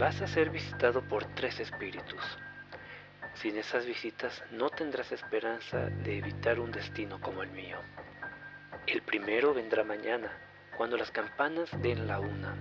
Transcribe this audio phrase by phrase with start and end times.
[0.00, 2.24] vas a ser visitado por tres espíritus.
[3.34, 7.76] Sin esas visitas no tendrás esperanza de evitar un destino como el mío.
[8.86, 10.32] El primero vendrá mañana,
[10.78, 12.56] cuando las campanas den la una.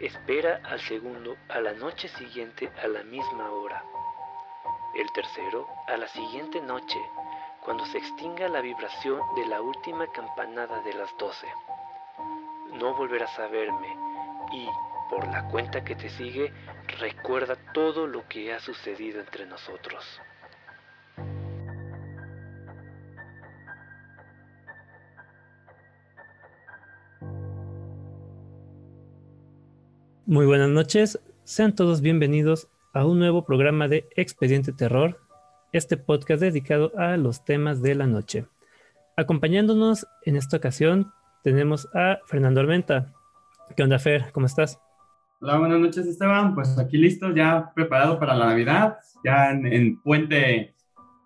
[0.00, 3.84] Espera al segundo a la noche siguiente a la misma hora.
[4.96, 6.98] El tercero a la siguiente noche,
[7.64, 11.46] cuando se extinga la vibración de la última campanada de las doce.
[12.72, 13.96] No volverás a verme
[14.52, 14.66] y,
[15.12, 16.50] por la cuenta que te sigue,
[16.98, 20.02] recuerda todo lo que ha sucedido entre nosotros.
[30.24, 35.20] Muy buenas noches, sean todos bienvenidos a un nuevo programa de Expediente Terror,
[35.72, 38.46] este podcast dedicado a los temas de la noche.
[39.18, 43.12] Acompañándonos en esta ocasión tenemos a Fernando Armenta.
[43.76, 44.32] ¿Qué onda, Fer?
[44.32, 44.80] ¿Cómo estás?
[45.44, 46.54] Hola, buenas noches, Esteban.
[46.54, 50.72] Pues aquí listo, ya preparado para la Navidad, ya en, puente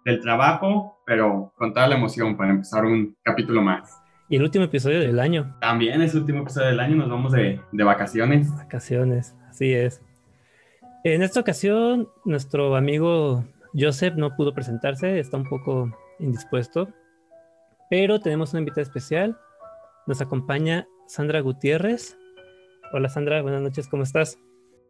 [0.06, 3.95] del trabajo, pero con toda la emoción para empezar un capítulo más.
[4.31, 5.55] Y el último episodio del año.
[5.61, 8.50] También es el último episodio del año, nos vamos de, de vacaciones.
[8.56, 10.00] Vacaciones, así es.
[11.05, 16.89] En esta ocasión, nuestro amigo Joseph no pudo presentarse, está un poco indispuesto,
[17.91, 19.36] pero tenemos una invitada especial.
[20.06, 22.17] Nos acompaña Sandra Gutiérrez.
[22.92, 24.39] Hola Sandra, buenas noches, ¿cómo estás?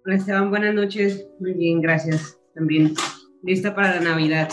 [0.05, 1.27] Hola Esteban, buenas noches.
[1.41, 2.39] Muy bien, gracias.
[2.55, 2.95] También
[3.43, 4.49] lista para la Navidad.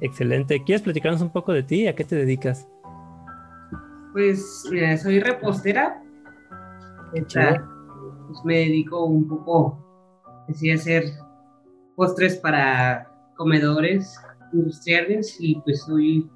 [0.00, 0.62] Excelente.
[0.64, 1.86] ¿Quieres platicarnos un poco de ti?
[1.88, 2.68] ¿A qué te dedicas?
[4.12, 6.02] Pues mira, soy repostera.
[7.10, 11.04] Pues, me dedico un poco así a hacer
[11.96, 14.16] postres para comedores
[14.52, 16.30] industriales y pues soy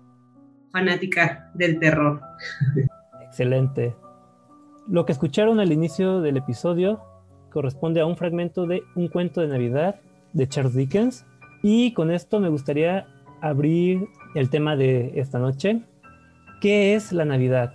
[0.72, 2.20] fanática del terror.
[3.22, 3.94] Excelente.
[4.88, 7.00] Lo que escucharon al inicio del episodio
[7.50, 9.96] corresponde a un fragmento de Un cuento de Navidad
[10.34, 11.24] de Charles Dickens.
[11.62, 13.06] Y con esto me gustaría
[13.40, 15.82] abrir el tema de esta noche.
[16.60, 17.74] ¿Qué es la Navidad?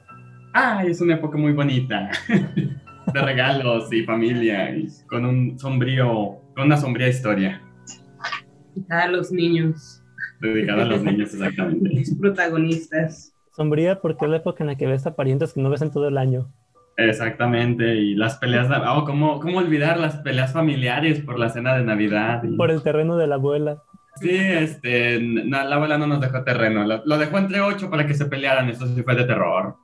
[0.53, 2.11] Ah, es una época muy bonita.
[3.13, 7.61] de regalos y familia, y con un sombrío, con una sombría historia.
[8.75, 10.03] Dedicada a los niños.
[10.41, 11.89] Dedicada a los niños, exactamente.
[11.93, 13.33] Los protagonistas.
[13.55, 15.91] Sombría porque es la época en la que ves a parientes que no ves en
[15.91, 16.51] todo el año.
[16.99, 21.85] Exactamente, y las peleas, oh, ¿cómo, ¿cómo, olvidar las peleas familiares por la cena de
[21.85, 22.43] Navidad?
[22.57, 23.81] Por el terreno de la abuela.
[24.17, 28.25] Sí, este, la abuela no nos dejó terreno, lo, dejó entre ocho para que se
[28.25, 29.77] pelearan, eso sí fue de terror.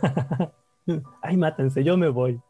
[1.22, 2.40] Ay, mátense, yo me voy.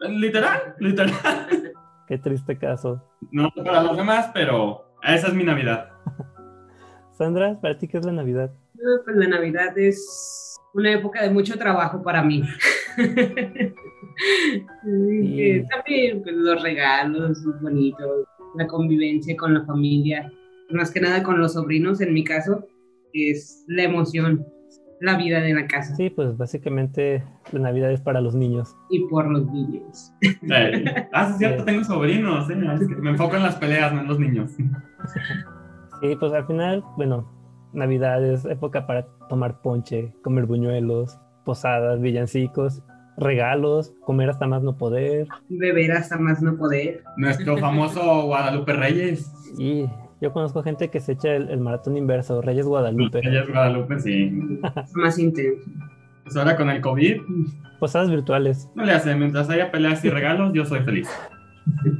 [0.00, 1.12] Literal, literal.
[2.08, 3.02] Qué triste caso.
[3.30, 5.90] No para los demás, pero esa es mi Navidad.
[7.12, 8.50] Sandra, ¿para ti qué es la Navidad?
[9.04, 12.42] Pues la Navidad es una época de mucho trabajo para mí.
[15.70, 18.26] También pues, los regalos bonitos,
[18.56, 20.30] la convivencia con la familia,
[20.70, 22.66] más que nada con los sobrinos, en mi caso,
[23.12, 24.44] es la emoción,
[25.00, 25.94] la vida de la casa.
[25.96, 28.74] Sí, pues básicamente la Navidad es para los niños.
[28.90, 30.12] Y por los niños.
[31.12, 32.56] Ah, sí, es cierto, tengo sobrinos, ¿eh?
[32.56, 34.52] me enfoco en las peleas, no en los niños.
[36.00, 37.30] Sí, pues al final, bueno,
[37.72, 42.82] Navidad es época para tomar ponche, comer buñuelos, posadas, villancicos,
[43.16, 45.28] regalos, comer hasta más no poder.
[45.48, 47.02] Beber hasta más no poder.
[47.16, 49.30] Nuestro famoso Guadalupe Reyes.
[49.58, 49.86] Y
[50.20, 53.20] yo conozco gente que se echa el, maratón inverso, Reyes Guadalupe.
[53.20, 54.30] Reyes Guadalupe, sí.
[54.94, 55.70] más intenso.
[56.24, 57.20] Pues ahora con el COVID.
[57.80, 58.68] Posadas virtuales.
[58.76, 61.08] No le hace, mientras haya peleas y regalos, yo soy feliz.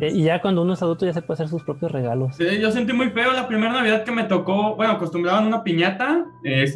[0.01, 2.37] Eh, y ya cuando uno es adulto ya se puede hacer sus propios regalos.
[2.37, 6.27] Sí, yo sentí muy feo la primera Navidad que me tocó, bueno, acostumbraban una piñata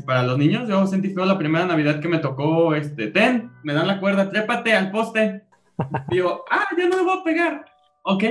[0.05, 3.75] para los niños, yo sentí feo la primera Navidad que me tocó, este, ten, me
[3.75, 5.43] dan la cuerda, trépate al poste.
[6.09, 7.65] Digo, ah, ya no me voy a pegar.
[8.03, 8.25] Ok.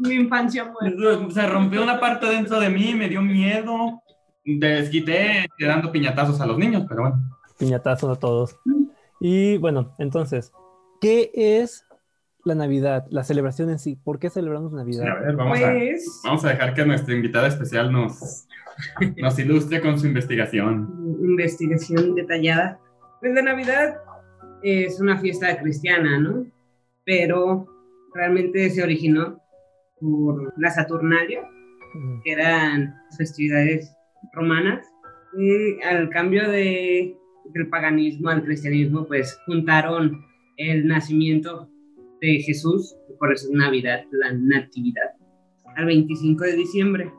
[0.00, 1.30] Mi infancia muerta.
[1.30, 4.02] Se rompió una parte dentro de mí, me dio miedo.
[4.44, 7.22] Desquité dando piñatazos a los niños, pero bueno.
[7.58, 8.56] Piñatazos a todos.
[9.20, 10.52] Y bueno, entonces,
[11.00, 11.86] ¿qué es
[12.44, 13.96] la Navidad, la celebración en sí.
[13.96, 15.08] ¿Por qué celebramos Navidad?
[15.08, 18.46] A ver, vamos, a, pues- vamos a dejar que nuestra invitada especial nos,
[19.16, 21.16] nos ilustre con su investigación.
[21.22, 22.78] Investigación detallada.
[23.20, 23.96] Pues la Navidad
[24.62, 26.46] es una fiesta cristiana, ¿no?
[27.04, 27.66] Pero
[28.14, 29.40] realmente se originó
[30.00, 31.48] por la Saturnalia,
[32.24, 33.90] que eran festividades
[34.34, 34.86] romanas.
[35.38, 37.16] Y al cambio de,
[37.54, 40.24] del paganismo al cristianismo, pues juntaron
[40.56, 41.68] el nacimiento
[42.24, 45.10] de Jesús, por eso es Navidad, la Natividad,
[45.76, 47.12] al 25 de diciembre.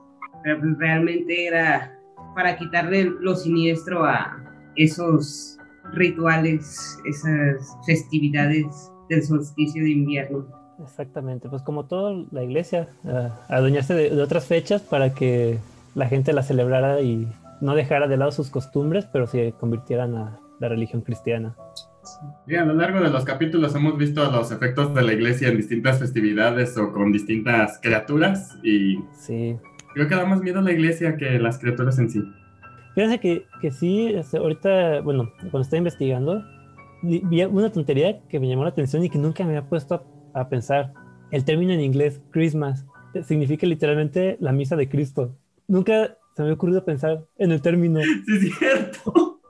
[0.44, 1.98] Pero pues realmente era
[2.36, 4.44] para quitarle lo siniestro a
[4.76, 5.58] esos
[5.94, 8.66] rituales, esas festividades
[9.10, 10.46] del solsticio de invierno.
[10.84, 15.58] Exactamente, pues como toda la iglesia, a adueñarse de, de, otras fechas para que
[15.94, 17.28] la gente la celebrara y
[17.62, 21.56] no dejara de lado sus costumbres, pero se convirtieran a la religión cristiana.
[22.58, 26.00] A lo largo de los capítulos hemos visto los efectos de la iglesia en distintas
[26.00, 29.58] festividades o con distintas criaturas y sí.
[29.94, 32.24] creo que da más miedo a la iglesia que las criaturas en sí.
[32.94, 36.44] Fíjense que, que sí, este, ahorita, bueno, cuando estaba investigando,
[37.02, 39.96] vi una tontería que me llamó la atención y que nunca me había puesto
[40.34, 40.94] a, a pensar.
[41.32, 42.86] El término en inglés, Christmas,
[43.26, 45.36] significa literalmente la misa de Cristo.
[45.68, 48.00] Nunca se me había ocurrido pensar en el término.
[48.26, 49.42] Sí, es cierto.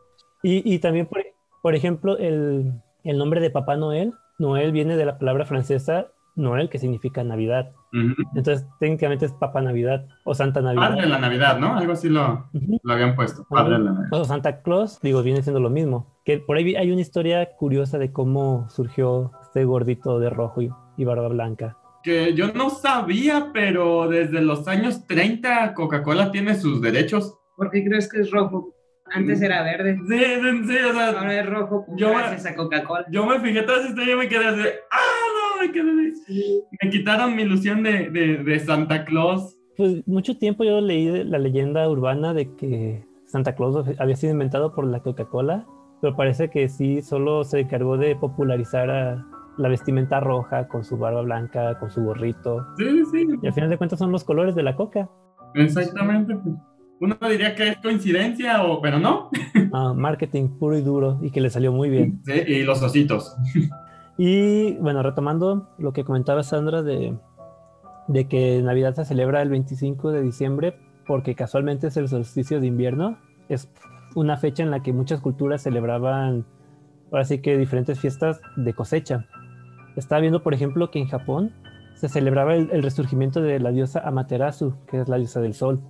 [0.41, 1.19] Y, y también, por,
[1.65, 2.73] por ejemplo, el,
[3.03, 7.71] el, nombre de Papá Noel, Noel viene de la palabra francesa Noel, que significa Navidad.
[7.91, 8.15] Uh -huh.
[8.35, 10.89] Entonces, técnicamente es Papá Navidad o Santa Navidad.
[10.89, 11.75] Padre de la Navidad, ¿no?
[11.75, 12.79] Algo así lo, uh -huh.
[12.83, 13.47] lo habían puesto.
[13.49, 14.13] Padre de la Navidad.
[14.13, 16.05] O Santa Claus, digo, viene siendo lo mismo.
[16.23, 20.69] Que por ahí hay una historia curiosa de cómo surgió este gordito de rojo y,
[20.97, 26.79] y barba blanca que yo no sabía, pero desde los años 30 Coca-Cola tiene sus
[26.79, 27.39] derechos.
[27.57, 28.74] ¿Por qué crees que es rojo?
[29.11, 29.97] Antes era verde.
[30.07, 33.05] Sí, sí, sí o sea, ahora es rojo yo gracias me, a Coca-Cola.
[33.11, 34.61] Yo me fijé toda esa historia y me quedé así,
[34.91, 35.61] ¡ah, no!
[35.61, 36.63] Me quedé así.
[36.81, 39.57] Me quitaron mi ilusión de, de, de, Santa Claus.
[39.77, 44.73] Pues mucho tiempo yo leí la leyenda urbana de que Santa Claus había sido inventado
[44.73, 45.65] por la Coca-Cola,
[46.01, 49.25] pero parece que sí, solo se encargó de popularizar a,
[49.57, 52.65] la vestimenta roja, con su barba blanca, con su gorrito.
[52.77, 53.27] Sí, sí.
[53.41, 55.09] Y al final de cuentas son los colores de la coca.
[55.53, 56.35] Exactamente.
[56.99, 59.29] Uno diría que es coincidencia, o, pero no.
[59.73, 62.21] Ah, marketing puro y duro y que le salió muy bien.
[62.25, 63.35] Sí, y los ositos.
[64.17, 67.17] Y bueno, retomando lo que comentaba Sandra de,
[68.07, 72.67] de que Navidad se celebra el 25 de diciembre porque casualmente es el solsticio de
[72.67, 73.17] invierno.
[73.49, 73.69] Es
[74.15, 76.45] una fecha en la que muchas culturas celebraban,
[77.11, 79.25] ahora sí que diferentes fiestas de cosecha.
[79.97, 81.51] Estaba viendo, por ejemplo, que en Japón
[81.95, 85.81] se celebraba el, el resurgimiento de la diosa Amaterasu, que es la diosa del sol.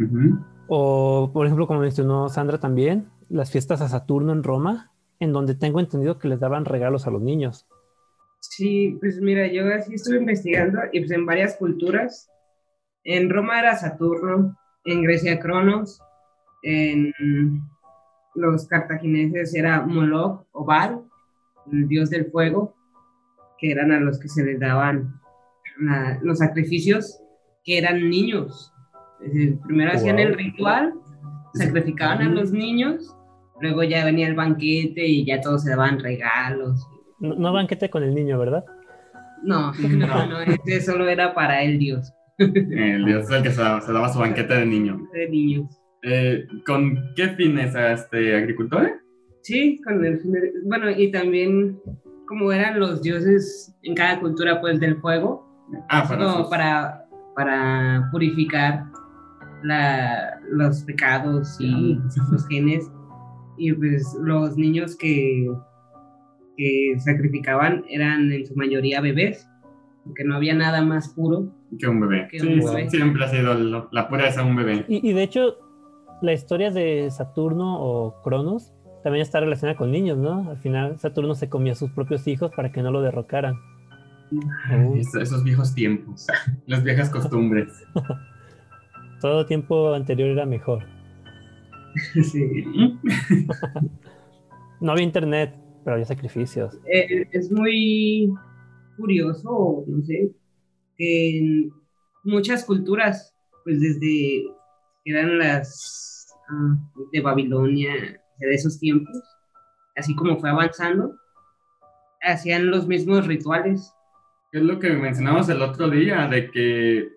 [0.00, 0.46] Uh -huh.
[0.68, 5.54] O, por ejemplo, como mencionó Sandra también, las fiestas a Saturno en Roma, en donde
[5.54, 7.66] tengo entendido que les daban regalos a los niños.
[8.40, 12.30] Sí, pues mira, yo así estuve investigando y pues en varias culturas.
[13.04, 16.00] En Roma era Saturno, en Grecia Cronos,
[16.62, 17.12] en
[18.34, 21.02] los cartagineses era Moloch o Baal,
[21.70, 22.74] el dios del fuego,
[23.58, 25.20] que eran a los que se les daban
[25.78, 27.20] la, los sacrificios,
[27.64, 28.72] que eran niños.
[29.66, 30.26] Primero hacían wow.
[30.26, 30.94] el ritual,
[31.54, 33.14] sacrificaban a los niños,
[33.60, 36.86] luego ya venía el banquete y ya todos se daban regalos.
[37.18, 38.64] No, no banquete con el niño, ¿verdad?
[39.42, 42.12] No, no, no, este solo era para el dios.
[42.38, 45.06] El dios es el que se daba, se daba su banquete de niño.
[45.12, 45.80] De niños.
[46.02, 48.90] Eh, ¿Con qué fines a este agricultor?
[49.42, 51.78] Sí, con el fin de, bueno, y también
[52.26, 55.46] como eran los dioses en cada cultura pues del fuego,
[55.88, 58.84] ah, para, como para, para purificar
[59.62, 61.98] la, los pecados y
[62.30, 62.90] los genes.
[63.58, 65.50] Y pues los niños que,
[66.56, 69.48] que sacrificaban eran en su mayoría bebés,
[70.04, 72.28] porque no había nada más puro que un bebé.
[72.30, 72.90] Que un sí, bebé.
[72.90, 74.84] Siempre ha sido lo, la pureza de un bebé.
[74.88, 75.56] Y, y, de hecho,
[76.22, 78.72] la historia de Saturno o Cronos
[79.02, 80.50] también está relacionada con niños, ¿no?
[80.50, 83.54] Al final Saturno se comía a sus propios hijos para que no lo derrocaran.
[84.68, 86.26] Ay, esos viejos tiempos,
[86.66, 87.68] las viejas costumbres.
[89.20, 90.84] Todo tiempo anterior era mejor.
[92.22, 92.98] Sí.
[94.80, 96.78] no había internet, pero había sacrificios.
[96.86, 98.32] Eh, es muy
[98.96, 100.30] curioso, no sé,
[100.96, 101.72] que en
[102.22, 103.34] muchas culturas,
[103.64, 104.44] pues desde
[105.04, 107.92] que eran las uh, de Babilonia,
[108.38, 109.20] de esos tiempos,
[109.96, 111.14] así como fue avanzando,
[112.22, 113.92] hacían los mismos rituales.
[114.52, 117.08] Es lo que mencionamos el otro día, de que,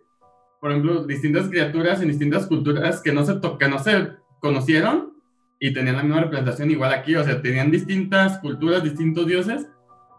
[0.64, 5.12] por ejemplo, distintas criaturas en distintas culturas que no se, que no se conocieron
[5.60, 9.68] y tenían la misma representación igual aquí, o sea, tenían distintas culturas, distintos dioses,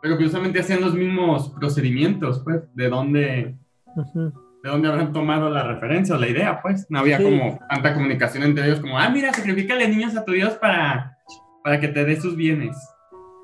[0.02, 3.56] pero curiosamente hacían los mismos procedimientos, pues, de dónde,
[3.96, 4.32] uh -huh.
[4.62, 6.84] de dónde habrán tomado la referencia o la idea, pues.
[6.90, 7.24] No había sí.
[7.24, 11.16] como tanta comunicación entre ellos como, ah, mira, sacrifícale niños a tu Dios para,
[11.62, 12.76] para que te dé sus bienes.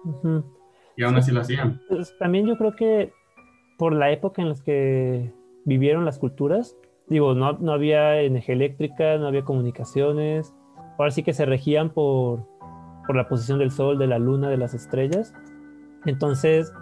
[0.05, 0.45] Uh -huh.
[0.99, 1.81] Y aún así lo hacían.
[1.89, 3.11] Pues, también yo creo que
[3.79, 5.33] por la época en la que
[5.65, 6.77] vivieron las culturas,
[7.11, 10.55] digo, no, no había energía eléctrica, no había comunicaciones,
[10.97, 12.47] ahora sí que se regían por,
[13.07, 15.35] por la posición del sol, de la luna, de las estrellas.
[16.07, 16.73] Entonces,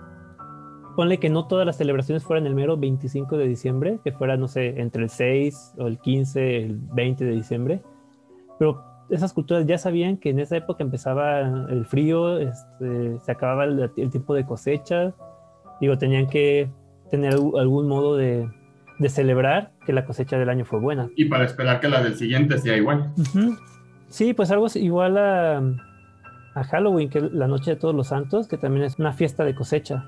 [0.94, 4.48] ponle que no todas las celebraciones fueran el mero 25 de diciembre, que fuera, no
[4.48, 7.82] sé, entre el 6 o el 15, el 20 de diciembre,
[8.58, 13.64] pero esas culturas ya sabían que en esa época empezaba el frío, este, se acababa
[13.64, 15.14] el, el, tiempo de cosecha,
[15.80, 16.68] digo, tenían que
[17.10, 18.46] tener algún modo de,
[18.98, 21.08] de celebrar que la cosecha del año fue buena.
[21.16, 23.12] Y para esperar que la del siguiente sea igual.
[24.08, 25.58] Sí, pues algo igual a,
[26.54, 29.44] a Halloween, que es la noche de todos los santos, que también es una fiesta
[29.44, 30.04] de cosecha.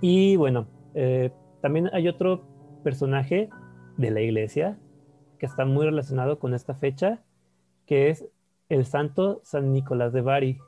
[0.00, 1.30] Y bueno, eh,
[1.60, 3.50] también hay otro personaje
[3.96, 4.78] de la iglesia
[5.38, 7.20] que está muy relacionado con esta fecha,
[7.86, 8.24] que es
[8.68, 10.58] el santo San Nicolás de Bari.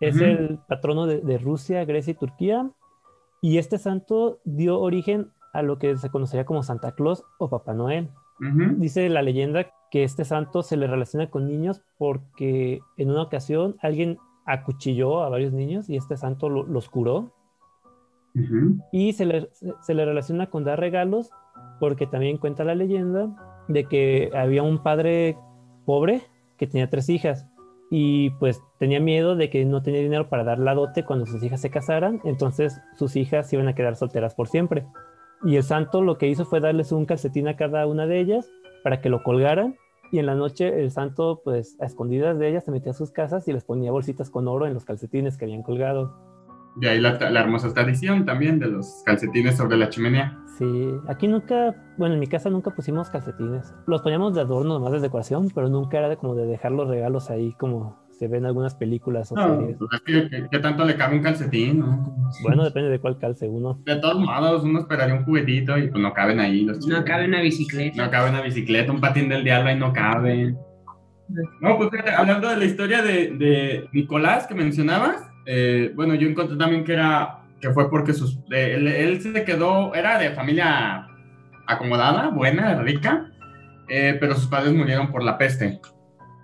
[0.00, 2.70] Es el patrono de, de Rusia, Grecia y Turquía.
[3.40, 7.74] Y este santo dio origen a lo que se conocería como Santa Claus o Papá
[7.74, 8.08] Noel.
[8.80, 13.76] Dice la leyenda que este santo se le relaciona con niños porque en una ocasión
[13.82, 17.32] alguien acuchilló a varios niños y este santo lo- los curó
[18.92, 21.30] y se le, se- se le relaciona con dar regalos
[21.78, 23.28] porque también cuenta la leyenda
[23.68, 25.36] de que había un padre
[25.84, 26.22] pobre
[26.56, 27.46] que tenía tres hijas
[27.90, 31.42] y pues tenía miedo de que no tenía dinero para dar la dote cuando sus
[31.42, 34.86] hijas se casaran, entonces sus hijas se iban a quedar solteras por siempre.
[35.44, 38.48] Y el santo lo que hizo fue darles un calcetín a cada una de ellas
[38.84, 39.76] para que lo colgaran
[40.12, 43.10] y en la noche el santo pues a escondidas de ellas se metía a sus
[43.10, 46.14] casas y les ponía bolsitas con oro en los calcetines que habían colgado.
[46.76, 50.38] De ahí la, la hermosa tradición también de los calcetines sobre la chimenea.
[50.58, 53.74] Sí, aquí nunca, bueno, en mi casa nunca pusimos calcetines.
[53.86, 56.88] Los poníamos de adorno, nomás de decoración, pero nunca era de como de dejar los
[56.88, 59.76] regalos ahí como se ve en algunas películas o No, series.
[59.78, 61.80] pues es que, que- ¿qué tanto le cabe un calcetín?
[61.80, 62.28] no?
[62.44, 63.80] Bueno, depende de cuál calce uno.
[63.84, 67.26] De todos modos, uno esperaría un juguetito y pues no caben ahí los No cabe
[67.26, 68.04] una bicicleta.
[68.04, 70.54] No cabe una bicicleta, un patín del diablo ahí no cabe.
[71.60, 76.56] No, pues hablando de la historia de, de Nicolás que mencionabas, eh, bueno, yo encontré
[76.56, 81.08] también que era que fue porque sus, de- él, él se quedó, era de familia
[81.66, 83.30] acomodada, buena, rica,
[83.88, 85.80] eh, pero sus padres murieron por la peste.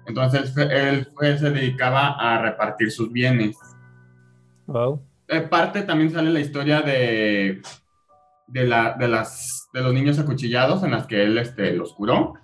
[0.08, 3.56] Entonces fue- él fue- se dedicaba a repartir sus bienes.
[4.66, 5.00] Wow.
[5.28, 7.60] Eh, parte también sale la historia de,
[8.46, 12.34] de, la, de, las, de los niños acuchillados en las que él este, los curó.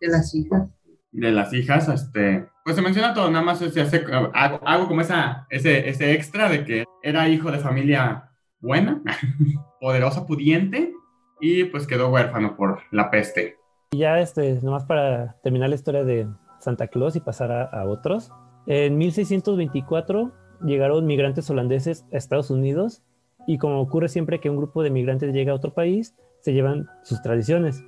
[0.00, 0.68] De las hijas.
[1.12, 4.04] de las hijas, este, pues se menciona todo, nada más se hace,
[4.34, 8.30] hago, hago como esa, ese, ese extra de que era hijo de familia
[8.60, 9.00] buena,
[9.80, 10.92] poderosa, pudiente,
[11.40, 13.56] y pues quedó huérfano por la peste.
[13.92, 16.28] Y ya, este, nomás para terminar la historia de
[16.66, 18.30] Santa Claus y pasar a, a otros.
[18.66, 20.32] En 1624
[20.64, 23.02] llegaron migrantes holandeses a Estados Unidos
[23.46, 26.88] y como ocurre siempre que un grupo de migrantes llega a otro país, se llevan
[27.02, 27.82] sus tradiciones.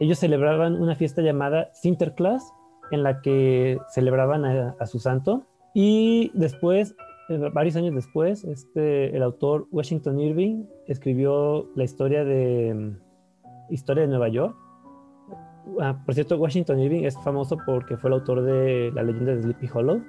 [0.00, 2.52] Ellos celebraban una fiesta llamada Sinterklaas,
[2.90, 5.46] en la que celebraban a, a su santo.
[5.74, 6.96] Y después,
[7.28, 14.02] eh, varios años después, este, el autor Washington Irving escribió la historia de mm, Historia
[14.02, 14.56] de Nueva York.
[15.80, 19.42] Ah, por cierto, Washington Irving es famoso porque fue el autor de la leyenda de
[19.42, 20.02] Sleepy Hollow.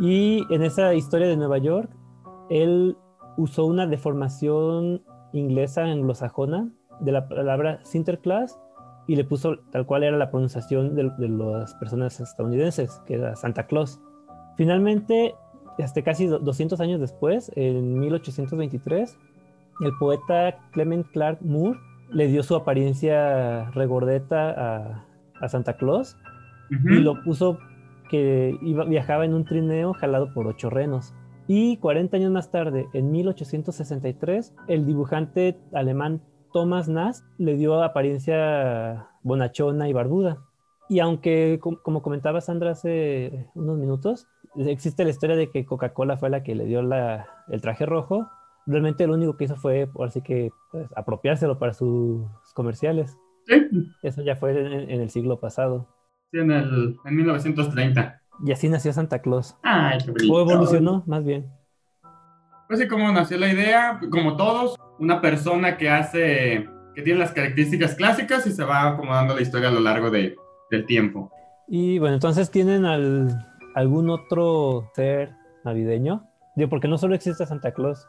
[0.00, 1.90] Y en esa historia de Nueva York,
[2.50, 2.96] él
[3.36, 6.70] usó una deformación inglesa anglosajona
[7.00, 8.58] de la palabra Sinterklaas
[9.06, 13.34] y le puso tal cual era la pronunciación de, de las personas estadounidenses, que era
[13.36, 14.00] Santa Claus.
[14.56, 15.34] Finalmente,
[15.78, 19.16] este, casi do- 200 años después, en 1823,
[19.80, 21.78] el poeta Clement Clark Moore
[22.10, 25.04] le dio su apariencia regordeta a,
[25.40, 26.16] a Santa Claus
[26.70, 27.58] y lo puso
[28.10, 31.14] que iba, viajaba en un trineo jalado por ocho renos.
[31.46, 36.20] Y 40 años más tarde, en 1863, el dibujante alemán
[36.52, 40.38] Thomas Nast le dio apariencia bonachona y barbuda.
[40.90, 46.16] Y aunque, com- como comentaba Sandra hace unos minutos, existe la historia de que Coca-Cola
[46.16, 48.26] fue la que le dio la- el traje rojo,
[48.68, 53.16] realmente lo único que hizo fue, así que, pues, apropiárselo para sus comerciales.
[53.46, 53.54] Sí,
[54.02, 55.88] Eso ya fue en- en el siglo pasado.
[56.30, 58.20] sí, en, el, en 1930.
[58.44, 59.56] Y así nació Santa Claus.
[59.62, 60.28] Ay, qué.
[60.30, 61.46] O evolucionó, más bien.
[62.68, 67.32] Pues sí, como nació la idea, como todos, una persona que hace, que tiene las
[67.32, 70.36] características clásicas y se va acomodando la historia a lo largo de,
[70.70, 71.32] del tiempo.
[71.66, 75.32] Y bueno, entonces tienen al- algún otro ser
[75.64, 76.24] navideño.
[76.56, 78.06] Digo, porque no solo existe Santa Claus,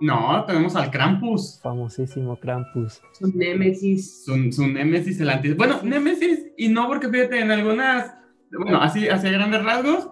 [0.00, 3.02] No, tenemos al Krampus, famosísimo Krampus.
[3.12, 4.24] Su némesis.
[4.24, 5.52] su, su Némesis, el anti...
[5.52, 8.14] Bueno, Némesis, y no porque fíjate, en algunas,
[8.50, 10.08] bueno, así, hacia grandes rasgos,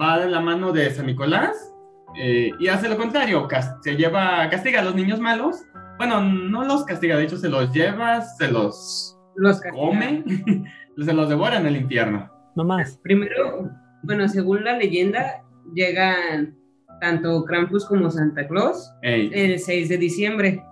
[0.00, 1.74] va de la mano de San Nicolás
[2.16, 3.48] eh, y hace lo contrario,
[3.82, 5.64] se lleva, castiga a los niños malos.
[5.98, 10.24] Bueno, no los castiga, de hecho se los lleva, se los Los come,
[10.96, 12.30] se los devora en el infierno.
[12.54, 12.98] No más.
[13.02, 13.70] Primero,
[14.04, 15.42] bueno, según la leyenda,
[15.74, 16.56] llegan
[17.04, 20.62] tanto Krampus como Santa Claus Ey, el 6 de diciembre.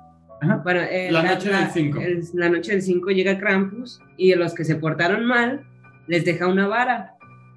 [0.41, 0.61] Ajá.
[0.65, 2.01] Bueno, eh, La noche del 5.
[2.01, 5.61] el- la noche del 5 llega Krampus y a los que se portaron mal
[6.09, 7.15] les deja una vara.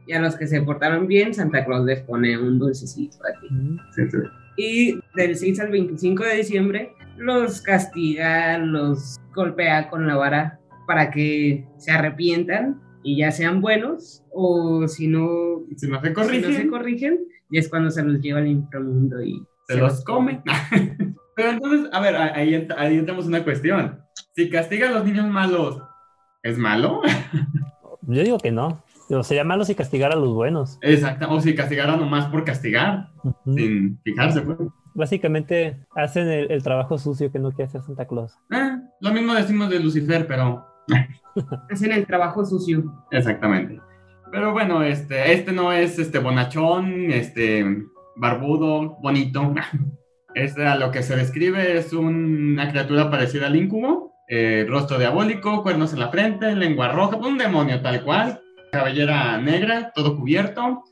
[0.08, 3.48] Y a los que se portaron bien, Santa Claus les pone un dulcecito aquí.
[3.96, 4.18] Sí, sí.
[4.58, 11.10] Y del 6 al 25 de diciembre los castiga, los golpea con la vara para
[11.12, 16.52] que se arrepientan y ya sean buenos, o si no, Si no se si corrigen,
[16.52, 17.20] no se corrigen,
[17.56, 20.42] y es cuando se los lleva al inframundo y se los come.
[21.38, 24.02] Pero entonces, a ver, ahí, ent- ahí entramos en una cuestión.
[24.36, 25.82] Si castiga a los niños malos,
[26.44, 27.02] ¿es malo?
[28.02, 28.84] Yo digo que no.
[29.08, 30.78] Digo, sería malo si castigara a los buenos.
[30.82, 31.32] Exacto.
[31.32, 33.08] O si castigara nomás por castigar,
[33.46, 34.58] sin fijarse, pues.
[34.94, 38.34] Básicamente hacen el, el trabajo sucio que no quiere hacer Santa Claus.
[38.52, 40.66] Ah, lo mismo decimos de Lucifer, pero
[41.72, 42.84] hacen el trabajo sucio.
[43.12, 43.80] exactamente.
[44.32, 47.66] Pero bueno, este, este no es este bonachón, este
[48.16, 49.54] barbudo, bonito.
[50.36, 55.64] Este a lo que se describe es una criatura parecida al incubo, eh, rostro diabólico,
[55.64, 60.84] cuernos en la frente, lengua roja, un demonio tal cual, cabellera negra, todo cubierto,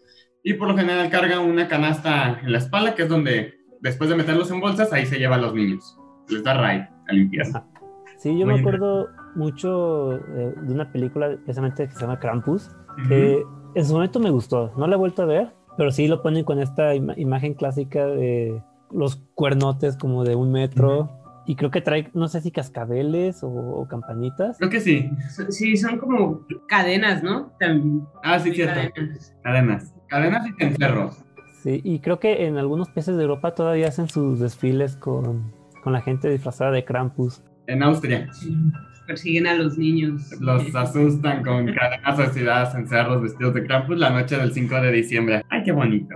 [0.43, 4.15] y por lo general carga una canasta en la espalda, que es donde después de
[4.15, 5.97] meterlos en bolsas, ahí se lleva a los niños.
[6.29, 7.69] Les da raid al infierno.
[8.17, 12.71] Sí, yo me Muy acuerdo mucho eh, de una película precisamente que se llama Krampus.
[13.07, 13.43] Que
[13.75, 14.71] en su momento me gustó.
[14.77, 18.05] No la he vuelto a ver, pero sí lo ponen con esta ima- imagen clásica
[18.07, 21.09] de los cuernotes como de un metro.
[21.45, 24.57] Y creo que trae, no sé si cascabeles o, o campanitas.
[24.59, 25.09] Creo que sí.
[25.49, 27.51] Sí, son como cadenas, ¿no?
[27.59, 28.03] También.
[28.23, 28.75] Ah, sí, cierto.
[28.93, 29.35] Cadenas.
[29.43, 29.93] Cadenas.
[30.07, 31.17] Cadenas y cencerros.
[31.61, 35.51] Sí, y creo que en algunos países de Europa todavía hacen sus desfiles con,
[35.83, 37.41] con la gente disfrazada de Krampus.
[37.67, 38.29] En Austria.
[39.07, 40.31] Persiguen a los niños.
[40.39, 45.43] Los asustan con cadenas oxidadas, cencerros, vestidos de Krampus la noche del 5 de diciembre.
[45.49, 46.15] ¡Ay, qué bonito!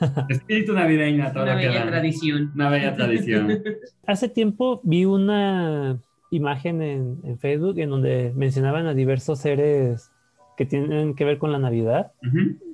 [0.28, 2.52] Espíritu navideño, a todo Una lo que bella tradición.
[2.54, 3.62] Una bella tradición.
[4.06, 10.10] Hace tiempo vi una imagen en, en Facebook en donde mencionaban a diversos seres
[10.56, 12.12] que tienen que ver con la Navidad.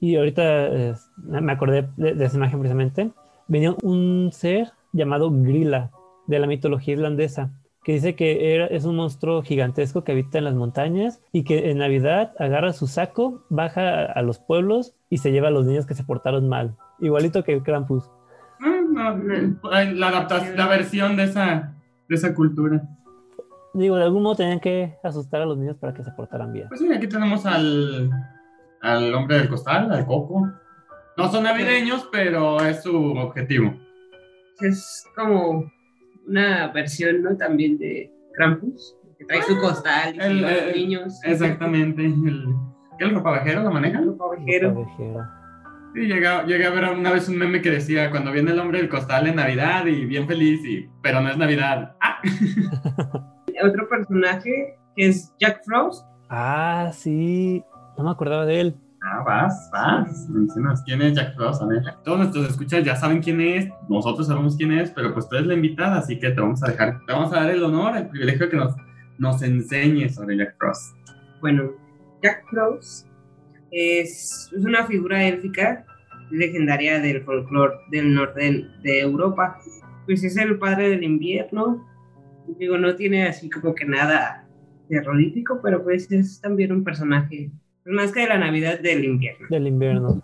[0.00, 3.10] Y ahorita eh, me acordé de, de esa imagen precisamente.
[3.46, 5.90] Venía un ser llamado Grilla
[6.26, 7.52] de la mitología irlandesa,
[7.84, 11.70] que dice que era, es un monstruo gigantesco que habita en las montañas y que
[11.70, 15.66] en Navidad agarra su saco, baja a, a los pueblos y se lleva a los
[15.66, 16.75] niños que se portaron mal.
[16.99, 18.10] Igualito que el Krampus.
[18.60, 21.75] Ah, no, la adaptación, la versión de esa,
[22.08, 22.82] de esa cultura.
[23.75, 26.68] Digo, de algún modo tenían que asustar a los niños para que se portaran bien.
[26.68, 28.10] Pues sí, aquí tenemos al,
[28.80, 30.49] al hombre del costal, al coco.
[31.16, 33.75] No son navideños, pero es su objetivo.
[34.60, 35.70] Es como
[36.26, 37.37] una versión, ¿no?
[37.37, 41.21] También de Krampus, que trae su costal y El- los el- niños.
[41.25, 42.04] Exactamente.
[42.04, 42.45] El,
[42.99, 44.00] ¿Qué el ropavejero lo maneja?
[44.00, 44.73] Un ovejero.
[44.73, 45.21] Ovejero.
[45.95, 48.78] Sí, llegué, llegué a ver una vez un meme que decía cuando viene el hombre
[48.78, 51.95] del costal en Navidad y bien feliz, y, pero no es Navidad.
[52.00, 52.19] ¡Ah!
[53.65, 56.04] Otro personaje que es Jack Frost.
[56.28, 57.63] Ah, sí.
[57.97, 58.76] No me acordaba de él.
[59.06, 60.28] Ah, vas, vas.
[60.30, 61.62] Mencionas quién es Jack Frost.
[61.62, 61.82] A ver.
[62.04, 65.47] Todos nuestros escuchas ya saben quién es, nosotros sabemos quién es, pero pues tú eres
[65.47, 68.08] la invitada, así que te vamos a dejar, te vamos a dar el honor, el
[68.08, 68.75] privilegio que nos,
[69.19, 70.97] nos enseñes sobre Jack Frost.
[71.40, 71.73] Bueno,
[72.23, 73.06] Jack Frost
[73.71, 75.84] es, es una figura élfica
[76.30, 79.58] legendaria del folclore del norte de, Europa.
[80.06, 81.86] Pues es el padre del invierno.
[82.58, 84.47] Digo, no tiene así como que nada
[84.88, 87.50] terrorífico, pero pues es también un personaje,
[87.84, 89.47] más que de la Navidad del invierno.
[89.50, 90.23] Del invierno.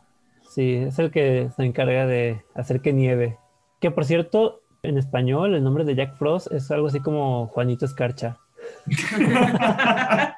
[0.49, 3.37] Sí, es el que se encarga de hacer que nieve.
[3.81, 7.85] Que por cierto, en español el nombre de Jack Frost es algo así como Juanito
[7.85, 8.38] Escarcha.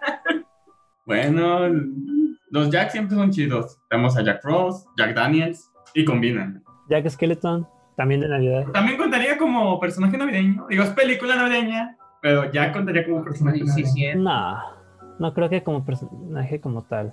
[1.04, 1.68] Bueno,
[2.50, 3.78] los Jack siempre son chidos.
[3.90, 6.62] Tenemos a Jack Frost, Jack Daniels, y combinan.
[6.88, 8.66] Jack Skeleton, también de Navidad.
[8.72, 10.66] También contaría como personaje navideño.
[10.68, 13.86] Digo, es película navideña, pero Jack contaría como personaje navideño.
[13.88, 14.58] sí, No,
[15.18, 17.12] no creo que como personaje como tal.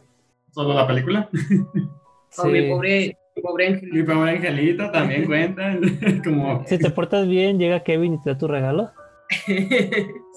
[0.52, 1.30] Solo la película.
[2.46, 4.14] Mi pobre, mi pobre Mi angelito.
[4.14, 5.76] pobre angelito también cuenta.
[6.24, 8.92] como Si te portas bien, llega Kevin y te da tu regalo.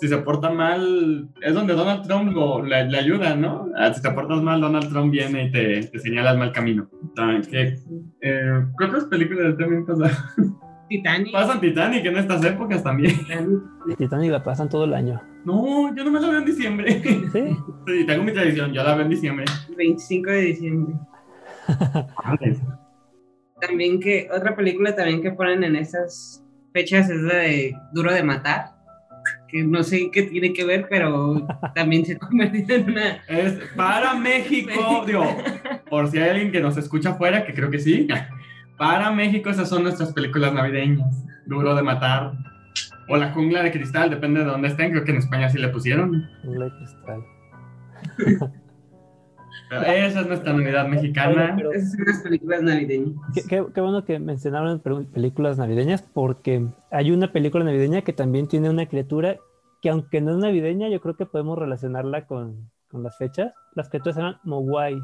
[0.01, 3.69] si se porta mal, es donde Donald Trump lo, le, le ayuda, ¿no?
[3.77, 6.89] Ah, si te portas mal, Donald Trump viene y te, te señala el mal camino.
[7.15, 7.79] También, ¿qué,
[8.23, 10.11] eh, ¿qué otras películas también pasan?
[10.89, 11.33] Titanic.
[11.33, 13.15] Pasan Titanic en estas épocas también.
[13.97, 15.21] Titanic la pasan todo el año.
[15.45, 17.03] No, yo no me la veo en diciembre.
[17.03, 17.57] Sí.
[17.85, 19.45] Sí, tengo mi tradición, yo la veo en diciembre.
[19.77, 20.95] 25 de diciembre.
[23.61, 28.23] También que otra película también que ponen en esas fechas es la de Duro de
[28.23, 28.73] Matar,
[29.49, 33.23] que no sé qué tiene que ver, pero también se ha convertido en una...
[33.29, 35.25] Es para México, digo,
[35.89, 38.09] por si hay alguien que nos escucha afuera, que creo que sí.
[38.77, 41.25] Para México esas son nuestras películas navideñas.
[41.47, 42.33] Duro de matar.
[43.09, 44.91] O La jungla de cristal, depende de dónde estén.
[44.93, 46.25] Creo que en España sí le pusieron.
[46.45, 47.23] Jungla de cristal.
[49.87, 51.55] Esa es nuestra Navidad mexicana.
[51.57, 53.15] Pero- Esas son las películas navideñas.
[53.35, 58.13] Qué, qué- qué bueno que mencionaron pel- películas navideñas porque hay una película navideña que
[58.13, 59.37] también tiene una criatura
[59.81, 63.53] que aunque no es navideña, yo creo que podemos relacionarla con, con las fechas.
[63.75, 65.03] Las criaturas eran Mogwais,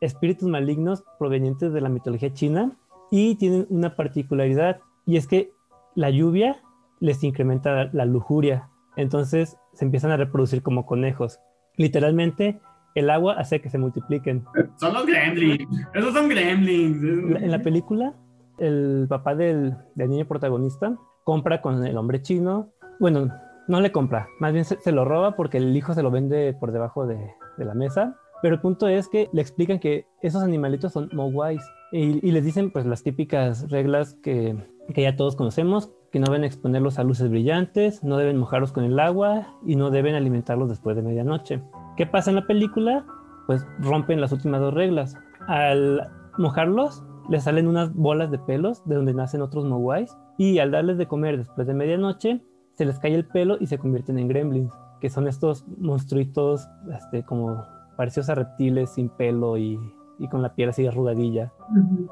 [0.00, 2.72] espíritus malignos provenientes de la mitología china
[3.10, 5.50] y tienen una particularidad y es que
[5.94, 6.56] la lluvia
[7.04, 8.70] les incrementa la, lujuria.
[8.96, 11.38] Entonces se empiezan a reproducir como conejos.
[11.76, 12.60] Literalmente,
[12.94, 14.44] el agua hace que se multipliquen.
[14.76, 15.68] Son los gremlins.
[15.92, 17.02] Esos son gremlins.
[17.42, 18.14] En la película,
[18.58, 22.70] el papá del, del niño protagonista compra con el hombre chino.
[22.98, 23.28] Bueno,
[23.68, 26.54] no le compra, más bien se, se lo roba porque el hijo se lo vende
[26.58, 27.18] por debajo de,
[27.58, 28.16] de la mesa.
[28.40, 31.62] Pero el punto es que le explican que esos animalitos son mogwais
[31.96, 34.56] y, les dicen pues las típicas reglas que,
[34.96, 38.98] ya todos conocemos, que no deben exponerlos a luces brillantes, no deben mojarlos con el
[38.98, 41.62] agua y no deben alimentarlos después de medianoche.
[41.96, 43.06] ¿Qué pasa en la película?
[43.46, 45.16] Pues rompen las últimas dos reglas.
[45.46, 50.72] Al mojarlos, les salen unas bolas de pelos de donde nacen otros mogwais y al
[50.72, 54.26] darles de comer después de medianoche, se les cae el pelo y se convierten en
[54.26, 57.64] gremlins, que son estos monstruitos este, como
[57.96, 59.78] parecidos a reptiles sin pelo y,
[60.24, 61.52] y con la piel así arrugadilla.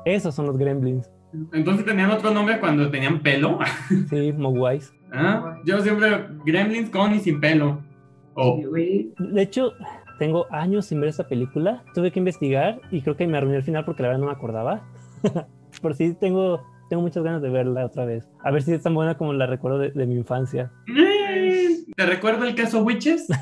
[0.04, 1.10] Esos son los gremlins,
[1.52, 3.58] Entonces tenían otro nombre cuando tenían pelo.
[4.10, 4.92] sí, mogwais.
[5.12, 5.58] ¿Ah?
[5.64, 7.80] Yo siempre gremlins con y sin pelo.
[8.34, 9.14] O Sí, güey.
[9.18, 9.72] De hecho,
[10.18, 11.82] tengo años sin ver esta película.
[11.94, 14.32] Tuve que investigar y creo que me arruiné al final porque la verdad no me
[14.32, 14.82] acordaba.
[15.82, 18.28] Pero sí tengo, tengo muchas ganas de verla otra vez.
[18.44, 20.70] A ver si es tan buena como la recuerdo de, de mi infancia.
[21.96, 23.26] ¿Te recuerdo el caso Witches?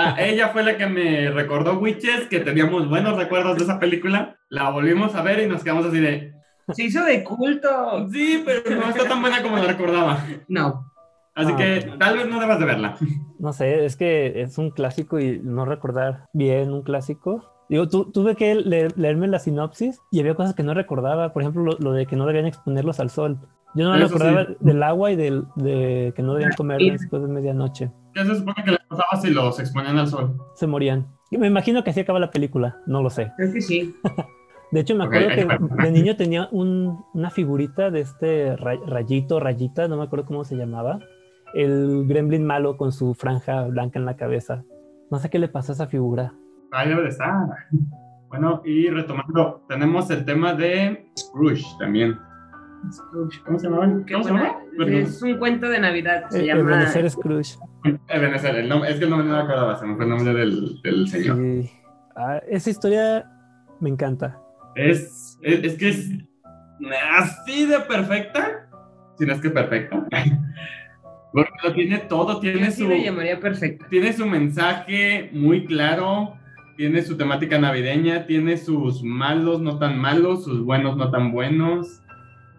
[0.00, 4.36] Ah, ella fue la que me recordó Witches, que teníamos buenos recuerdos de esa película.
[4.48, 6.32] La volvimos a ver y nos quedamos así de,
[6.72, 8.08] Se hizo de culto.
[8.12, 10.24] sí, pero no está tan buena como la recordaba.
[10.46, 10.88] No.
[11.34, 12.96] Así Ah, que tal vez no debas de verla.
[13.40, 17.52] No sé, es que es un clásico y no recordar bien un clásico.
[17.68, 21.32] Digo, tu- tuve que leer- leerme la sinopsis y había cosas que no recordaba.
[21.32, 23.38] Por ejemplo, lo, lo de que no debían exponerlos al sol.
[23.74, 24.56] Yo no me acordaba sí.
[24.60, 26.90] del agua y del, de que no debían comer Sí.
[26.90, 27.90] después de medianoche.
[28.14, 30.36] ¿Qué se supone que les pasaba si los exponían al sol?
[30.54, 31.06] Se morían.
[31.30, 33.30] Y me imagino que así acaba la película, no lo sé.
[33.36, 33.94] Creo que sí.
[34.72, 35.46] De hecho, me acuerdo que
[35.82, 40.44] de niño tenía un- una figurita de este ray- rayito, rayita, no me acuerdo cómo
[40.44, 40.98] se llamaba.
[41.54, 44.64] El gremlin malo con su franja blanca en la cabeza.
[45.10, 46.34] No sé qué le pasó a esa figura.
[46.70, 47.32] Ahí debe de estar.
[48.28, 52.18] Bueno, y retomando, tenemos el tema de Scrooge también.
[53.44, 53.86] ¿Cómo se llamaba?
[54.06, 54.58] Qué ¿Cómo se llamaba?
[54.86, 56.24] Es un cuento de Navidad.
[56.30, 56.60] Se Eh, llama.
[56.74, 57.56] Ebenezer Scrooge.
[58.08, 60.34] Ebenezer, el nombre, es que el nombre no me acordaba, se me fue el nombre
[60.34, 61.36] del, del señor.
[61.36, 61.70] Sí.
[62.16, 63.24] Ah, esa historia
[63.80, 64.38] me encanta.
[64.74, 66.10] Es, es, es que es
[67.14, 68.68] así de perfecta,
[69.18, 70.06] si no es que perfecta.
[71.32, 73.84] Porque lo tiene todo, Yo tiene sí su, lo llamaría perfecto.
[73.90, 76.34] tiene su mensaje muy claro,
[76.76, 82.02] tiene su temática navideña, tiene sus malos no tan malos, sus buenos no tan buenos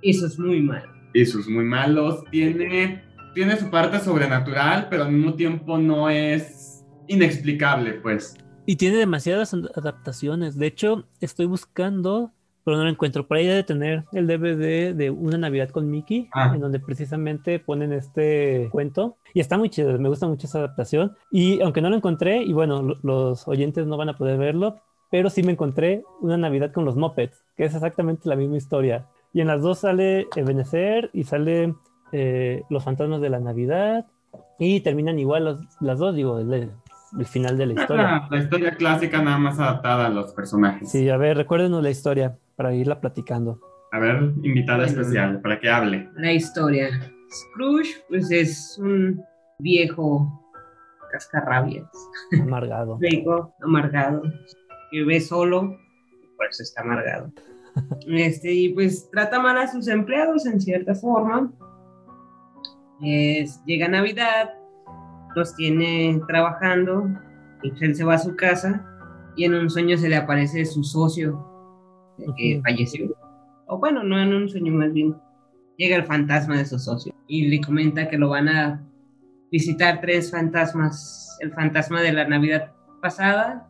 [0.01, 0.89] Y eso es muy malo.
[1.13, 2.23] y sus muy malos.
[2.31, 8.35] Tiene, tiene su parte sobrenatural, pero al mismo tiempo no es inexplicable, pues.
[8.65, 10.57] Y tiene demasiadas ad- adaptaciones.
[10.57, 12.31] De hecho, estoy buscando,
[12.63, 13.27] pero no lo encuentro.
[13.27, 16.51] Por ahí debe tener el DVD de Una Navidad con Mickey, Ah.
[16.53, 19.17] en donde precisamente ponen este cuento.
[19.33, 21.13] Y está muy chido, me gusta mucho esa adaptación.
[21.31, 24.75] Y aunque no lo encontré, y bueno, lo- los oyentes no van a poder verlo,
[25.09, 29.07] pero sí me encontré Una Navidad con los Muppets, que es exactamente la misma historia.
[29.33, 31.75] Y en las dos sale Ebenezer y sale
[32.11, 34.05] eh, Los Fantasmas de la Navidad.
[34.57, 36.71] Y terminan igual los- las dos, digo, el,
[37.17, 38.27] el final de la historia.
[38.29, 40.89] La historia clásica nada más adaptada a los personajes.
[40.91, 43.59] Sí, a ver, recuérdenos la historia para irla platicando.
[43.91, 44.91] A ver, invitada Bueno.
[45.01, 46.09] especial, para que hable.
[46.15, 46.89] La historia.
[47.31, 49.23] Scrooge, pues es un
[49.59, 50.43] viejo
[51.11, 51.87] cascarrabias,
[52.41, 52.97] Amargado.
[53.01, 54.21] rico, amargado,
[54.91, 55.75] que vive solo,
[56.37, 57.31] por eso está amargado.
[58.07, 61.51] Este, y pues trata mal a sus empleados en cierta forma.
[63.01, 64.49] Es- llega Navidad,
[65.35, 67.07] los tiene trabajando,
[67.63, 68.85] y él se va a su casa,
[69.35, 71.45] y en un sueño se le aparece su socio,
[72.17, 73.15] eh, que falleció.
[73.67, 75.15] O bueno, no en un sueño más bien.
[75.77, 78.85] Llega el fantasma de su socio y le comenta que lo van a
[79.51, 81.37] visitar tres fantasmas.
[81.39, 83.69] El fantasma de la Navidad pasada,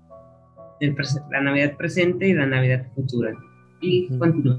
[0.80, 0.95] del
[1.30, 3.32] la Navidad presente y la Navidad futura.
[3.82, 4.58] Y continúa.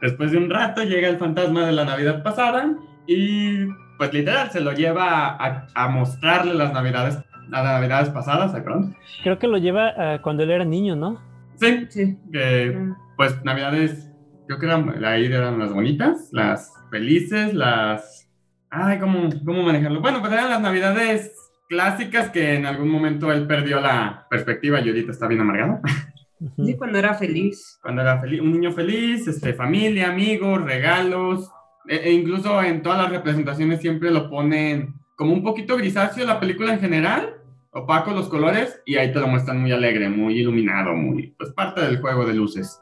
[0.00, 2.74] Después de un rato llega el fantasma de la Navidad pasada
[3.06, 3.66] y
[3.98, 7.18] pues literal se lo lleva a, a mostrarle las Navidades,
[7.50, 8.96] las Navidades pasadas, ¿ay, perdón?
[9.22, 11.20] Creo que lo lleva a cuando él era niño, ¿no?
[11.56, 12.16] Sí, Sí.
[12.32, 12.78] que
[13.18, 14.10] pues Navidades,
[14.46, 18.30] creo que eran, ahí eran las bonitas, las felices, las...
[18.70, 20.00] Ay, ¿cómo, ¿cómo manejarlo?
[20.00, 21.36] Bueno, pues eran las Navidades
[21.68, 25.80] clásicas que en algún momento él perdió la perspectiva y ahorita está bien amargado.
[26.40, 26.64] Ujú.
[26.64, 27.78] Sí, cuando era feliz.
[27.82, 31.50] Cuando era feliz, un niño feliz, este, familia, amigos, regalos,
[31.86, 36.40] e, e incluso en todas las representaciones siempre lo ponen como un poquito grisáceo la
[36.40, 37.34] película en general,
[37.72, 41.82] opaco los colores, y ahí te lo muestran muy alegre, muy iluminado, muy, pues parte
[41.82, 42.80] del juego de luces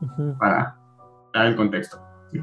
[0.00, 0.36] Ujú.
[0.38, 0.74] para
[1.34, 2.00] dar el contexto.
[2.32, 2.40] Y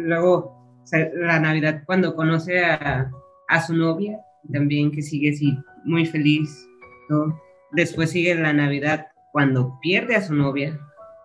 [0.00, 0.34] Luego,
[0.82, 3.10] o sea, la Navidad, cuando conoce a,
[3.48, 4.18] a su novia,
[4.50, 6.66] también que sigue así muy feliz.
[7.08, 7.38] todo.
[7.72, 10.78] Después sigue la Navidad cuando pierde a su novia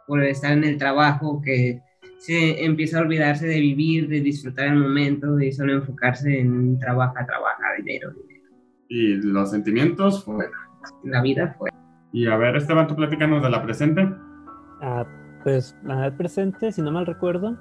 [0.07, 1.81] por estar en el trabajo, que
[2.19, 7.25] se empieza a olvidarse de vivir, de disfrutar el momento y solo enfocarse en trabaja,
[7.25, 8.45] trabaja, dinero, dinero.
[8.87, 10.49] Y los sentimientos, fuera.
[11.03, 11.69] La vida fue.
[12.13, 14.09] Y a ver, Esteban, tú platícanos de la presente.
[14.81, 15.05] Ah,
[15.43, 17.57] pues la presente, si no mal recuerdo,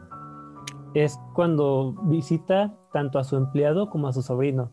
[0.95, 4.73] es cuando visita tanto a su empleado como a su sobrino.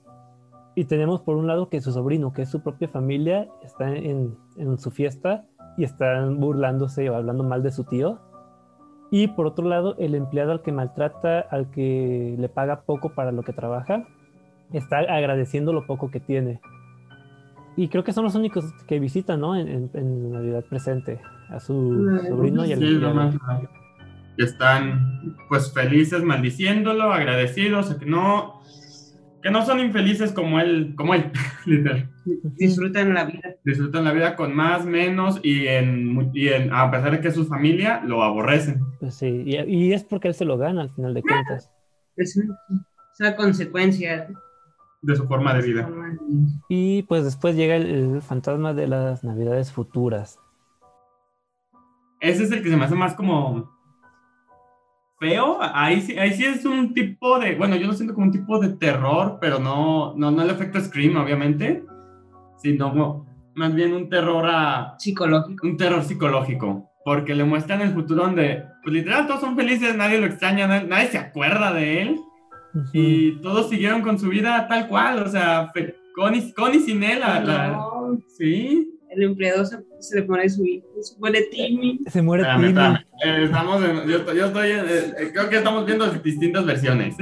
[0.75, 4.35] Y tenemos por un lado que su sobrino, que es su propia familia, está en,
[4.57, 5.45] en su fiesta
[5.77, 8.19] y están burlándose o hablando mal de su tío.
[9.11, 13.31] Y por otro lado, el empleado al que maltrata, al que le paga poco para
[13.31, 14.05] lo que trabaja,
[14.71, 16.59] está agradeciendo lo poco que tiene.
[17.75, 19.55] Y creo que son los únicos que visitan, ¿no?
[19.55, 22.85] En, en- en Navidad presente, a su sobrino y al Sí,
[24.37, 28.61] están pues felices maldiciéndolo, agradecidos, que no,
[29.43, 31.29] que no son infelices como él, como él,
[31.65, 32.09] literal.
[32.55, 33.55] Disfrutan la vida.
[33.65, 37.35] Disfrutan la vida con más, menos y en, y en a pesar de que es
[37.35, 38.81] su familia, lo aborrecen.
[39.01, 41.69] Pues sí, y, y es porque él se lo gana al final de cuentas.
[42.15, 44.29] Es una, es una consecuencia.
[45.01, 45.89] de su forma de vida.
[46.69, 50.39] Y pues después llega el, el fantasma de las navidades futuras.
[52.21, 53.72] Ese es el que se me hace más como
[55.23, 55.57] feo.
[55.61, 58.59] Ahí sí, ahí sí es un tipo de, bueno, yo lo siento como un tipo
[58.59, 61.83] de terror, pero no, no, no el efecto Scream, obviamente,
[62.61, 65.65] sino más bien un terror a, Psicológico.
[65.67, 70.19] un terror psicológico, porque le muestran el futuro donde, pues literal, todos son felices, nadie
[70.19, 72.19] lo extraña, nadie, nadie se acuerda de él,
[72.73, 72.89] Ujú.
[72.93, 76.79] y todos siguieron con su vida tal cual, o sea, fe- con y, con y
[76.79, 78.89] sin él, la- la- No, sí.
[79.15, 81.99] El empleado se, se le pone su hijo, se pone Timmy.
[82.07, 82.73] Se muere Timmy.
[83.25, 87.15] Eh, estamos en- yo, estoy- yo estoy en- eh, creo que estamos viendo distintas versiones.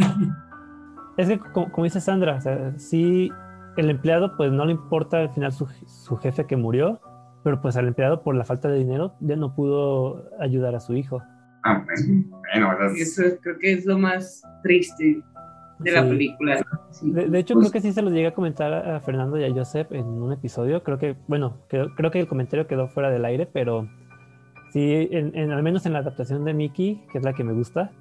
[1.17, 3.30] Es que, como, como dice Sandra, o sea, sí,
[3.77, 6.99] el empleado, pues no le importa al final su, su jefe que murió,
[7.43, 10.93] pero pues al empleado, por la falta de dinero, ya no pudo ayudar a su
[10.95, 11.21] hijo.
[11.63, 15.21] Ah, bueno, bueno, Y esas- Eso creo que es lo más triste
[15.84, 16.58] de la película.
[16.91, 17.12] Sí.
[17.12, 19.44] De, de hecho, Pues- creo que sí se lo llegué a comentar a, Fernando y
[19.44, 20.84] a Joseph en un episodio.
[20.84, 23.88] Creo que, bueno, creo, creo que el comentario quedó fuera del aire, pero
[24.72, 27.54] sí, en, en- al menos en la adaptación de Mickey, que es la que me
[27.54, 27.91] gusta,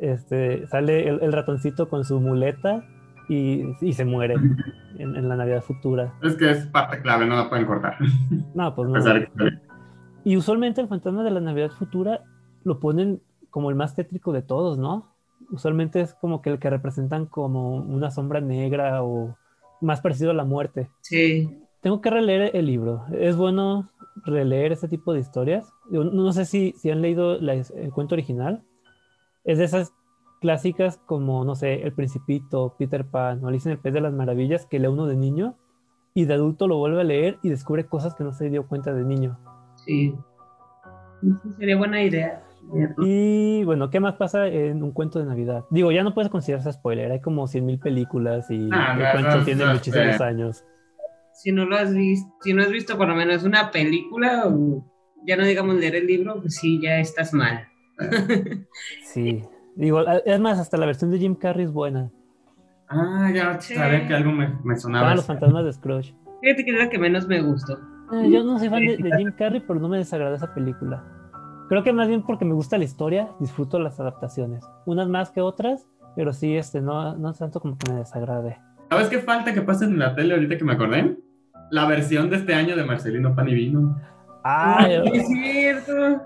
[0.00, 2.84] este, sale el, el ratoncito con su muleta
[3.28, 4.34] y, y se muere
[4.98, 6.14] en, en la Navidad futura.
[6.22, 7.96] es que es parte clave, no la pueden cortar.
[8.54, 9.02] No, pues no.
[9.14, 9.28] que-
[10.24, 12.22] Y usualmente el fantasma de la Navidad futura
[12.64, 13.20] lo ponen
[13.50, 15.09] como el más tétrico de todos, ¿no?
[15.50, 19.36] Usualmente es como que el que representan como una sombra negra o
[19.80, 20.90] más parecido a la muerte.
[21.00, 21.58] Sí.
[21.80, 23.04] Tengo que releer el libro.
[23.12, 23.90] Es bueno
[24.24, 25.72] releer este tipo de historias.
[25.90, 28.62] Yo no sé si, si han leído la- el cuento original.
[29.44, 29.92] Es de esas
[30.40, 34.12] clásicas como, no sé, El Principito, Peter Pan o Alice en el País de las
[34.12, 35.54] Maravillas que lee uno de niño
[36.14, 38.92] y de adulto lo vuelve a leer y descubre cosas que no se dio cuenta
[38.92, 39.38] de niño.
[39.76, 40.14] Sí.
[41.58, 42.42] Sería buena idea.
[43.02, 45.64] Y bueno, ¿qué más pasa en un cuento de Navidad?
[45.70, 49.36] Digo, ya no puedes considerarse spoiler, hay como 100.000 películas y Ah, el no, cuento
[49.38, 50.24] no, tiene no, muchísimos eh.
[50.24, 50.64] años.
[51.34, 54.84] Si no lo has visto, si no has visto por lo menos una película o
[55.26, 57.66] ya no digamos leer el libro, pues sí, ya estás mal.
[59.04, 59.42] Sí.
[59.76, 62.10] Digo, es más, hasta la versión de Jim Carrey es buena.
[62.88, 63.74] Ah, ya Sí.
[63.74, 65.02] sabía que algo me, me sonaba.
[65.06, 66.14] Estaban los fantasmas de Scrooge.
[66.42, 67.78] Fíjate que es la que menos me gustó.
[68.12, 71.04] Eh, yo no soy fan de, de Jim Carrey, pero no me desagrada esa película.
[71.70, 74.62] Creo que más bien porque me gusta la historia, disfruto las adaptaciones.
[74.84, 78.58] Unas más que otras, pero sí, este, no, no tanto como que me desagrade.
[78.90, 81.16] ¿Sabes qué falta que pase en la tele ahorita que me acordé?
[81.70, 83.96] La versión de este año de Marcelino Pan y Vino.
[84.44, 86.22] Ah, Ay, es cierto.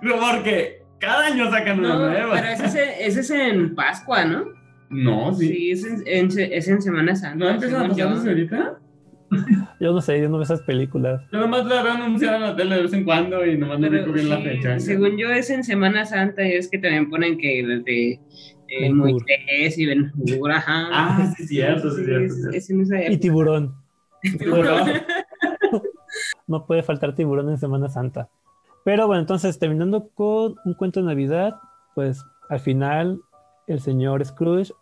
[0.00, 2.34] No, porque cada año sacan una No, nueva.
[2.34, 4.44] pero ese es, en- ese es en Pascua, ¿no?
[4.90, 5.48] No, sí.
[5.48, 7.36] Sí, es en, es en Semana Santa.
[7.36, 8.78] ¿No empiezan a pasar ahorita?
[9.80, 11.22] yo no sé, yo no veo esas películas.
[11.32, 13.88] Yo nomás la veo anunciada en la tele de vez en cuando y nomás no
[13.88, 14.80] Pero ubico bien la sí, fecha.
[14.80, 18.20] Según yo es en Semana Santa y es que también ponen que las de
[18.68, 18.92] eh.
[18.92, 20.88] Moisés y Ben Hur, ajá.
[20.92, 22.24] Ah, sí, cierto, sí, Sí, cierto.
[22.26, 22.56] es, cierto.
[22.56, 23.20] es en esa Y época.
[23.20, 23.74] tiburón.
[26.46, 28.28] No puede faltar tiburón en Semana Santa.
[28.84, 31.56] Pero bueno, entonces terminando con un cuento de Navidad,
[31.94, 33.18] pues al final
[33.66, 34.72] el señor Scrooge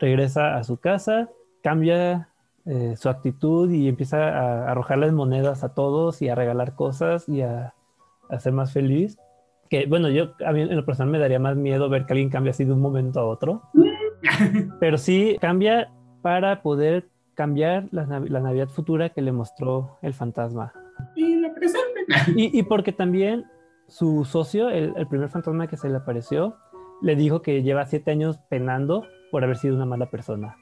[0.00, 1.28] regresa a su casa,
[1.62, 2.28] cambia
[2.68, 7.40] eh, su actitud y empieza a arrojarles monedas a todos y a regalar cosas y
[7.42, 7.74] a
[8.30, 9.18] a ser más feliz.
[9.70, 12.28] Que bueno, yo a mí en lo personal me daría más miedo ver que alguien
[12.30, 13.62] cambie así de un momento a otro.
[14.80, 15.90] Pero sí cambia
[16.22, 20.72] para poder cambiar la, nav- la Navidad futura que le mostró el fantasma.
[21.16, 22.00] Y la presente.
[22.36, 23.44] Y, y porque también
[23.86, 26.56] su socio, el, el primer fantasma que se le apareció,
[27.00, 30.56] le dijo que lleva siete años penando por haber sido una mala persona.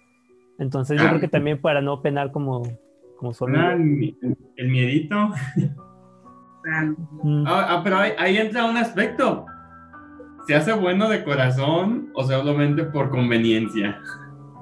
[0.58, 1.08] Entonces yo Ah.
[1.10, 2.62] creo que también para no penar como,
[3.18, 3.62] como su amigo.
[4.22, 5.30] El, el miedito.
[6.62, 6.96] Claro.
[7.22, 9.46] Mm, Ah, ah, pero ahí, ahí entra un aspecto.
[10.46, 13.98] ¿Se hace bueno de corazón o solamente por conveniencia?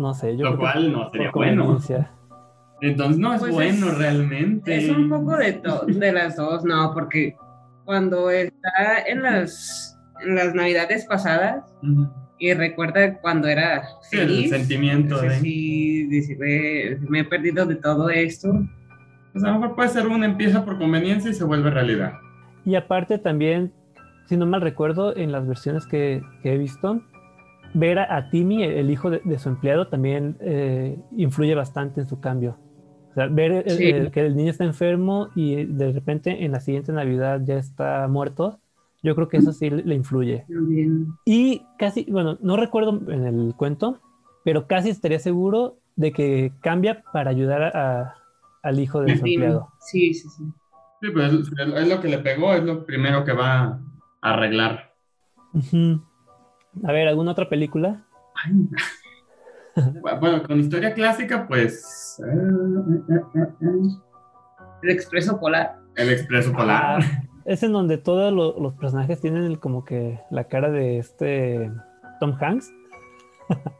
[0.01, 1.79] no sé, yo Lo creo que cual no por sería bueno.
[2.81, 4.77] Entonces no es Pues bueno es- realmente.
[4.77, 7.37] Es un poco de, to- de las dos, no, porque
[7.85, 11.65] cuando está en las, en las navidades pasadas
[12.39, 17.77] y recuerda cuando era Sí, el feliz, sentimiento de- sí, "Ve, me he perdido de
[17.77, 18.53] todo esto.
[19.33, 22.13] Pues a lo mejor puede ser uno empieza por conveniencia y se vuelve realidad.
[22.65, 23.73] Y aparte también,
[24.27, 27.03] si no mal recuerdo, en las versiones que, que he visto,
[27.75, 32.01] ver a, a Timmy, el, el hijo de, de su empleado, también eh, influye bastante
[32.01, 32.57] en su cambio.
[33.11, 33.85] O sea, ver el- Sí.
[33.91, 38.07] el- que el niño está enfermo y de repente en la siguiente Navidad ya está
[38.09, 38.59] muerto,
[39.03, 40.45] yo creo que eso sí le, le influye.
[40.49, 41.09] También.
[41.27, 43.99] Y casi, bueno, no recuerdo en el cuento,
[44.45, 47.69] pero casi estaría seguro de que cambia para ayudar a-
[48.03, 48.15] a-
[48.63, 49.69] al hijo de su Sí, empleado.
[49.81, 50.45] sí, sí, sí.
[51.03, 53.81] Sí, pues es, lo que le pegó, es lo primero que va a
[54.23, 54.93] arreglar.
[56.83, 58.05] A ver, ¿alguna otra película?
[60.21, 62.23] Bueno, con historia clásica, pues.
[62.25, 63.79] eh, eh, eh,
[64.85, 65.81] El expreso polar.
[65.97, 67.01] El expreso polar.
[67.03, 70.99] Ah, es en donde todos lo- los personajes tienen el- como que la cara de
[70.99, 71.73] este
[72.21, 72.73] Tom Hanks.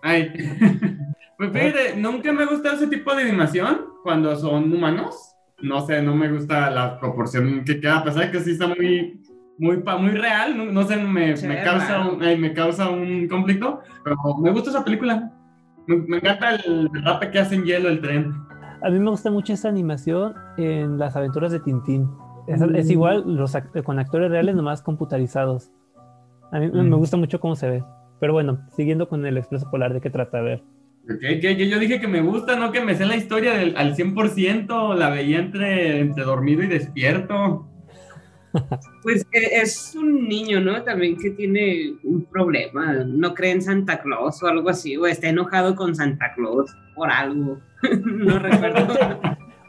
[0.03, 0.33] Ay.
[1.39, 5.15] Pues fíjate, nunca me gusta ese tipo de animación cuando son humanos.
[5.63, 8.67] No sé, no me gusta la proporción que queda, a pesar de que sí está
[8.69, 9.21] muy,
[9.59, 10.57] muy, muy real.
[10.57, 14.71] No, no sé, me, me causa, un, ay, me causa un conflicto, pero me gusta
[14.71, 15.33] esa película.
[15.87, 18.33] Me, me encanta el rape que hace en hielo el tren.
[18.83, 22.11] A mí me gusta mucho esa animación en las aventuras de Tintín.
[22.47, 22.75] Es, Mm.
[22.77, 25.71] es igual los act- con actores reales nomás computarizados.
[26.53, 26.91] A mí Mm.
[26.91, 27.85] me gusta mucho cómo se ve.
[28.21, 30.39] Pero bueno, siguiendo con el Expreso Polar, ¿de qué trata?
[30.39, 30.63] A ver.
[31.21, 33.77] Que, que- que yo dije que me gusta, no que me sé la historia del,
[33.77, 37.69] al 100%, la veía entre, entre dormido y despierto.
[39.03, 40.83] Pues e- es un niño, ¿no?
[40.83, 42.93] También que tiene un problema.
[43.05, 47.11] No cree en Santa Claus o algo así, o está enojado con Santa Claus por
[47.11, 47.59] algo.
[48.05, 48.95] no recuerdo.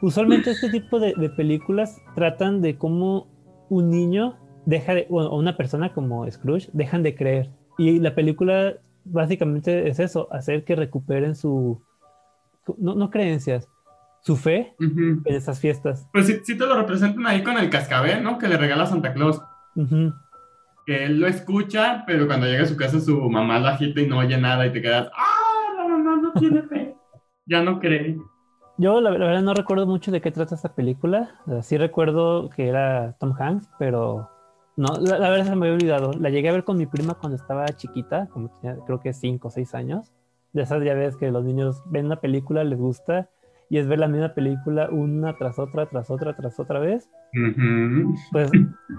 [0.00, 3.26] Usualmente este tipo de, de películas tratan de cómo
[3.68, 7.50] un niño deja de, o una persona como Scrooge dejan de creer.
[7.78, 8.74] Y la película
[9.06, 11.82] básicamente es eso, hacer que recuperen su,
[12.78, 13.68] no, no creencias,
[14.22, 15.22] su fe Ujú.
[15.24, 16.08] en esas fiestas.
[16.12, 18.38] Pues sí, sí te lo representan ahí con el cascabel, ¿no?
[18.38, 19.40] Que le regala Santa Claus.
[19.76, 20.12] Ujú.
[20.84, 24.06] Que él lo escucha, pero cuando llega a su casa su mamá lo agita y
[24.06, 25.74] no oye nada y te quedas, ¡ah!
[25.76, 26.94] La mamá no tiene fe.
[27.48, 28.18] Ya no cree.
[28.76, 31.30] Yo la, la verdad no recuerdo mucho de qué trata esta película.
[31.62, 34.28] Sí recuerdo que era Tom Hanks, pero
[34.76, 36.12] no, la, la verdad se me había olvidado.
[36.20, 39.48] La llegué a ver con mi prima cuando estaba chiquita, como tenía creo que 5
[39.48, 40.12] o 6 años.
[40.52, 43.30] De esas ya ves que los niños ven una película, les gusta,
[43.68, 47.10] y es ver la misma película una tras otra, tras otra, tras otra vez.
[47.34, 48.14] Ujú.
[48.32, 48.50] Pues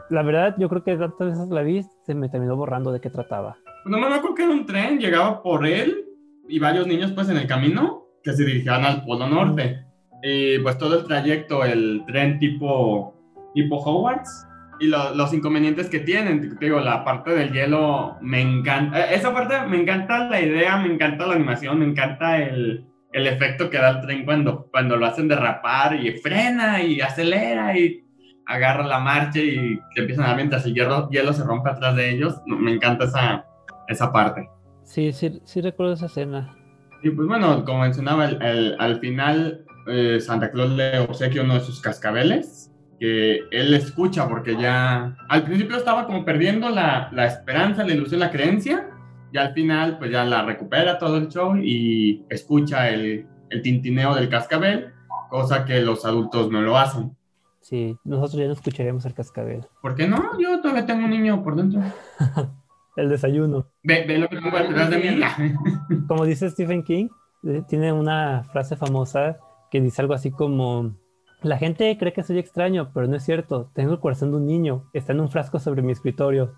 [0.09, 3.09] la verdad yo creo que tantas veces la vi, se me terminó borrando de qué
[3.09, 3.57] trataba.
[3.83, 6.05] Pues no me acuerdo que era un tren, llegaba por él
[6.47, 9.85] y varios niños pues en el camino que se dirigían al Polo Norte.
[10.23, 13.13] Y pues todo el trayecto, el tren tipo,
[13.53, 14.46] tipo Hogwarts
[14.79, 16.57] y lo- los inconvenientes que tienen.
[16.57, 18.99] Te Digo, la parte del hielo me encanta.
[19.11, 23.27] eh, Esa parte me encanta la idea, me encanta la animación, me encanta el, el
[23.27, 28.03] efecto que da el tren cuando, cuando lo hacen derrapar y frena y acelera y
[28.45, 31.95] agarra la marcha y se empiezan a dar mientras el hielo, hielo se rompe atrás
[31.95, 32.41] de ellos.
[32.45, 33.45] Me encanta esa,
[33.87, 34.47] esa parte.
[34.83, 36.55] Sí, sí, sí recuerdo esa escena.
[37.03, 41.53] Y pues bueno, como mencionaba, el- el- al final eh, Santa Claus le obsequia uno
[41.55, 47.25] de sus cascabeles, que él escucha porque ya al principio estaba como perdiendo la, la
[47.25, 48.89] esperanza, la ilusión, la creencia,
[49.31, 54.15] y al final pues ya la recupera todo el show y escucha el, el tintineo
[54.15, 54.93] del cascabel,
[55.29, 57.15] cosa que los adultos no lo hacen.
[57.61, 59.65] Sí, nosotros ya no escucharíamos el cascabel.
[59.81, 60.39] ¿Por qué no?
[60.39, 61.81] Yo todavía tengo un niño por dentro.
[62.95, 63.67] El desayuno.
[63.83, 65.21] Ve, ve lo que tengo detrás de mí.
[66.07, 67.09] como dice Stephen King,
[67.43, 69.37] eh, tiene una frase famosa
[69.69, 70.97] que dice algo así como,
[71.41, 74.45] la gente cree que soy extraño, pero no es cierto, tengo el corazón de un
[74.45, 76.53] niño, está en un frasco sobre mi escritorio.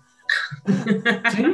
[1.30, 1.44] Sí.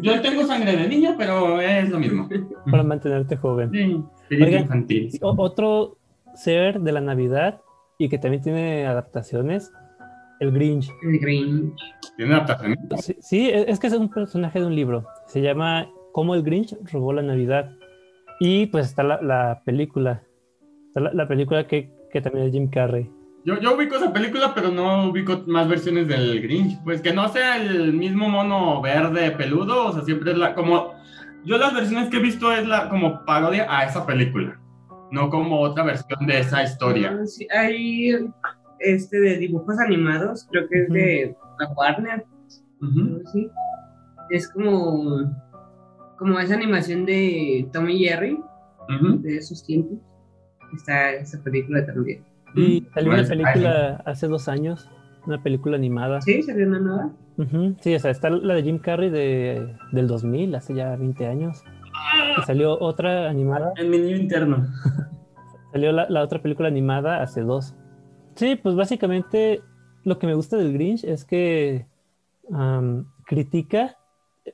[0.00, 2.28] Yo tengo sangre de niño, pero es lo mismo.
[2.70, 3.70] para mantenerte joven.
[3.72, 5.10] Sí, Oigan, infantil.
[5.20, 5.98] Otro
[6.34, 7.60] ser de la Navidad
[7.98, 9.72] y que también tiene adaptaciones,
[10.40, 10.90] el Grinch.
[11.02, 11.78] El Grinch.
[12.16, 12.76] ¿Tiene adaptación?
[12.98, 15.06] Sí, sí, e, es que es un personaje de un libro.
[15.26, 17.72] Se llama Cómo el Grinch robó la Navidad.
[18.40, 20.22] Y pues está la, la película.
[20.96, 23.10] Está la, la película que, que también es Jim Carrey.
[23.44, 26.82] Yo, yo ubico esa película, pero no ubico más versiones del Grinch.
[26.84, 30.94] Pues que no sea el mismo mono verde peludo, o sea, siempre es la como
[31.44, 34.58] yo las versiones que he visto es la como parodia a esa película,
[35.12, 37.14] no como otra versión de esa historia.
[37.20, 38.12] Ah, sí, hay
[38.80, 42.24] este de dibujos animados, creo que es de la Warner.
[44.30, 45.30] Es como,
[46.16, 48.40] como esa animación de Tom y Jerry
[49.20, 49.98] de esos tiempos.
[50.74, 52.22] Está esa película también.
[52.54, 54.88] Y Mm, salió una película hace dos años,
[55.26, 56.20] una película animada.
[56.22, 57.10] Sí, salió una nueva.
[57.80, 61.62] Sí, o sea, está la de Jim Carrey de, del 2000, hace ya 20 años.
[62.38, 64.66] Y salió otra animada, En mi niño interno.
[65.72, 67.74] salió la, la otra película animada hace dos.
[68.36, 69.60] Sí, pues básicamente
[70.04, 71.86] lo que me gusta del Grinch es que
[72.52, 73.96] am, critica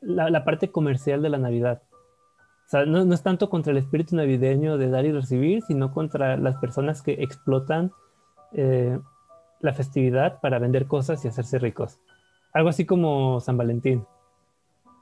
[0.00, 1.82] la, la parte comercial de la Navidad.
[2.72, 5.92] O sea, no, no es tanto contra el espíritu navideño de dar y recibir, sino
[5.92, 7.92] contra las personas que explotan
[8.52, 8.98] eh,
[9.60, 12.00] la festividad para vender cosas y hacerse ricos.
[12.54, 14.06] Algo así como San Valentín.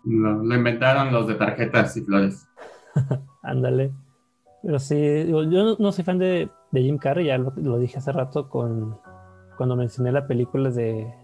[0.05, 2.49] Lo, lo inventaron los de tarjetas y flores.
[3.45, 3.93] Ándale.
[4.65, 7.79] Pero sí, digo, yo no, no soy fan de, de Jim Carrey, ya lo, lo
[7.79, 8.99] dije hace rato con,
[9.57, 11.15] cuando mencioné la película de,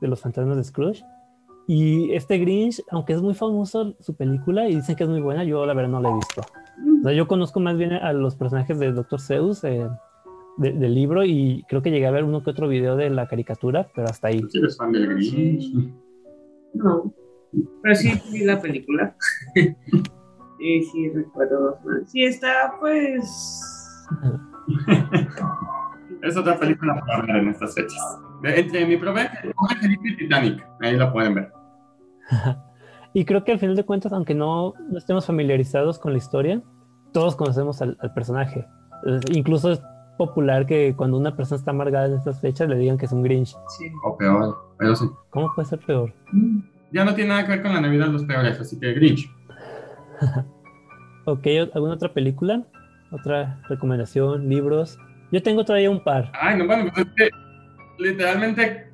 [0.00, 1.04] de los fantasmas de Scrooge.
[1.66, 5.44] Y este Grinch, aunque es muy famoso su película y dicen que es muy buena,
[5.44, 6.42] yo la verdad no la he visto.
[7.00, 9.18] O sea, yo conozco más bien a los personajes de Dr.
[9.20, 9.88] Seuss eh,
[10.58, 13.26] de- del libro y creo que llegué a ver uno que otro video de la
[13.28, 14.40] caricatura, pero hasta ahí.
[14.42, 15.72] ¿Tú sí eres fan del Grinch?
[16.74, 17.12] No,
[17.82, 19.16] pero sí vi la película.
[19.54, 21.78] sí, sí, recuerdo.
[22.06, 23.62] Sí, está pues.
[26.22, 28.18] Es otra película para ver en estas fechas.
[28.42, 29.30] Entre mi promesa,
[29.80, 30.66] Felipe y Titanic.
[30.80, 31.52] Ahí la pueden ver.
[33.16, 36.60] Y creo que al final de cuentas, aunque no, no estemos familiarizados con la historia,
[37.12, 38.66] todos conocemos al, al personaje.
[39.06, 39.80] Eh, incluso es
[40.18, 43.22] popular que cuando una persona está amargada en estas fechas le digan que es un
[43.22, 43.54] Grinch.
[43.68, 43.90] Sí.
[44.04, 45.08] O peor, pero sí.
[45.30, 46.12] ¿Cómo puede ser peor?
[46.90, 49.30] Ya no tiene nada que ver con la Navidad los peores, así que Grinch.
[51.26, 52.64] Ok, ¿alguna otra película?
[53.10, 54.46] ¿Otra recomendación?
[54.46, 54.98] ¿Libros?
[55.32, 56.30] Yo tengo todavía un par.
[56.38, 57.30] Ay, no, bueno, pues es que
[57.98, 58.92] literalmente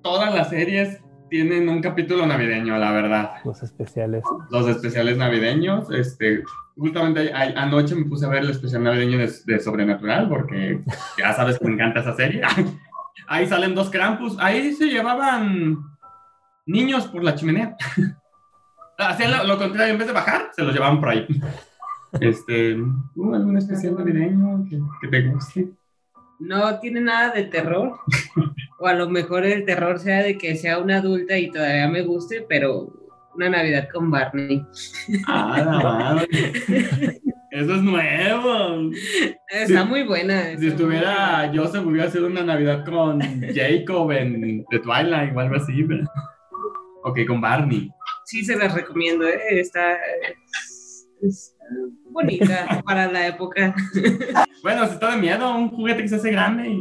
[0.00, 3.30] todas las series tienen un capítulo navideño, la verdad.
[3.44, 4.22] Los especiales.
[4.50, 6.42] Los especiales navideños, este,
[6.76, 10.82] justamente a- anoche me puse a ver el especial navideño de, de Sobrenatural, porque
[11.18, 12.42] ya sabes que me encanta esa serie.
[13.26, 15.76] Ahí salen dos Krampus, ahí se llevaban
[16.64, 17.76] niños por la chimenea.
[18.98, 21.26] Hacían lo, lo contrario, en vez de bajar, se los llevaban por ahí.
[22.20, 22.74] Este,
[23.14, 25.68] ¿tú algún especial navideño que, que te guste?
[26.38, 27.98] No tiene nada de terror.
[28.78, 32.02] o a lo mejor el terror sea de que sea una adulta y todavía me
[32.02, 32.92] guste, pero
[33.34, 34.64] una Navidad con Barney.
[35.26, 36.28] Ah, la madre.
[37.50, 38.90] Eso es nuevo.
[39.48, 40.42] Está muy buena.
[40.44, 45.40] Si está muy estuviera Joseph, hubiera sido una Navidad con Jacob en The Twilight o
[45.40, 45.82] algo así.
[45.84, 46.04] pero-
[47.04, 47.90] Ok, con Barney.
[48.24, 49.40] Sí, se las recomiendo, ¿eh?
[49.52, 49.96] está,
[52.10, 53.74] bonita para la época.
[54.62, 56.68] Bueno, si está de miedo, un juguete que se hace grande.
[56.68, 56.80] Y...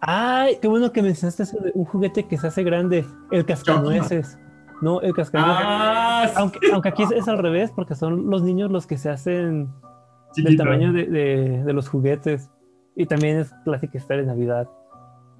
[0.00, 0.58] ¡Ay!
[0.62, 3.04] Qué bueno que mencionaste eso de un juguete que se hace grande.
[3.30, 4.38] El cascanueces.
[4.80, 5.62] No, el cascanueces.
[5.66, 8.96] Ah, sí, Aunque, aunque aquí es, es al revés, porque son los niños los que
[8.96, 9.66] se hacen
[10.36, 10.62] del chiquito.
[10.64, 12.48] tamaño de, de- de los juguetes.
[12.94, 14.68] Y también es clásica historia de Navidad.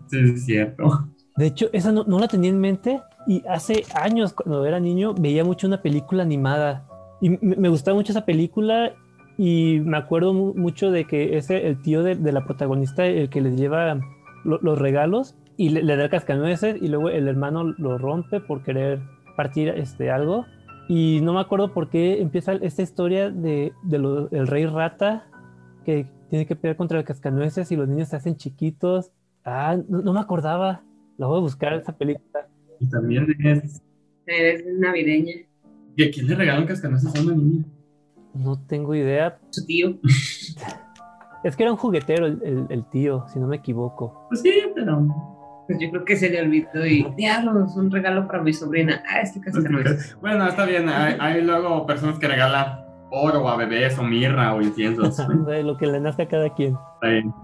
[0.09, 1.09] Sí, sí, es cierto.
[1.37, 5.15] De hecho, esa no, no la tenía en mente y hace años, cuando era niño,
[5.15, 6.85] veía mucho una película animada.
[7.21, 8.93] Y me, me gustaba mucho esa película
[9.37, 13.29] y me acuerdo mu- mucho de que es el tío de, de la protagonista el
[13.31, 14.01] que les lleva
[14.45, 18.41] lo- los regalos y le, le da el cascanueces y luego el hermano lo rompe
[18.41, 19.01] por querer
[19.37, 20.47] partir este, algo.
[20.89, 25.27] Y no me acuerdo por qué empieza esta historia de, de lo- del rey rata
[25.85, 29.11] que tiene que pelear contra el cascanueces y los niños se hacen chiquitos.
[29.45, 30.83] Ah, no, no me acordaba.
[31.17, 32.47] La voy a buscar esa película.
[32.81, 33.83] Y también es.
[34.27, 35.33] Es navideña,
[35.97, 37.65] ¿Y a quién le regalan cascanueces a una niña?
[38.35, 39.39] No tengo idea.
[39.51, 39.99] su tío.
[41.45, 44.27] Es que era un juguetero el, el- el tío, si no me equivoco.
[44.29, 45.07] Pues sí, pero.
[45.67, 49.03] Pues yo creo que se le olvidó y, diablos, un regalo para mi sobrina.
[49.09, 50.17] Ah, este cascanueces.
[50.21, 50.89] Bueno, está bien.
[50.89, 52.81] Hay, hay luego personas que regalan
[53.11, 55.19] oro a bebés o mirra o inciensos.
[55.29, 56.75] Lo que le nace a cada quien.
[56.95, 57.35] Está bien.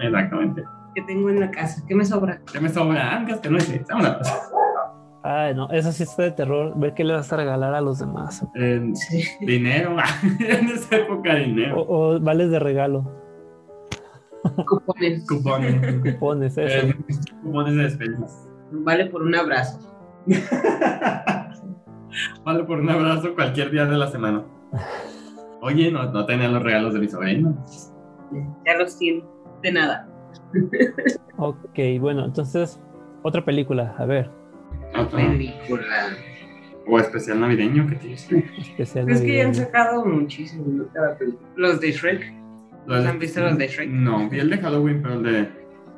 [0.00, 0.62] Exactamente.
[0.94, 1.82] que tengo en la casa?
[1.86, 2.40] ¿Qué me sobra?
[2.52, 3.16] ¿Qué me sobra?
[3.18, 3.84] Ah, cascanueces.
[3.88, 4.28] Vámonos.
[5.24, 6.74] Ay, no, eso sí está de terror.
[6.78, 8.46] Ver qué le vas a regalar a los demás.
[8.54, 9.24] Eh, Sí.
[9.40, 9.96] dinero.
[10.38, 11.80] en esa época, dinero.
[11.82, 13.23] O, o vales de regalo.
[14.66, 15.26] Cupones.
[15.26, 16.02] Cupones.
[16.14, 16.86] Cupones, eso.
[16.86, 16.94] Eh,
[17.42, 18.48] Cupones de despensas.
[18.72, 19.78] Vale por un abrazo.
[22.44, 24.44] Vale por un abrazo cualquier día de la semana.
[25.60, 27.56] Oye, no, no tenía los regalos de mi sobrino.
[28.66, 29.24] Ya los tiene.
[29.62, 30.08] De nada.
[31.38, 32.80] Ok, bueno, entonces,
[33.22, 34.30] otra película, a ver,
[34.96, 36.08] Otro- Película.
[36.86, 38.30] O especial navideño que tienes.
[38.30, 39.08] especial.
[39.08, 39.54] Es que ya han navideño.
[39.54, 40.84] sacado muchísimo, ¿no?
[40.92, 41.48] Cada película.
[41.56, 42.32] Los de Shrek.
[42.86, 43.88] Los- ¿Han visto los de Shrek?
[43.90, 45.48] No, vi el de Halloween, pero el de.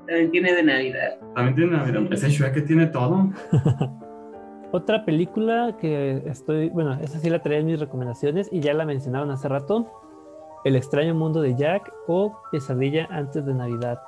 [0.06, 1.18] También tiene de Navidad.
[1.34, 2.12] También tiene Navidad.
[2.12, 3.30] Ese Shrek que tiene todo.
[4.72, 8.84] Otra película que estoy, bueno, esa sí la traía en mis recomendaciones y ya la
[8.84, 9.90] mencionaron hace rato,
[10.64, 13.98] El extraño mundo de Jack o Pesadilla antes de Navidad,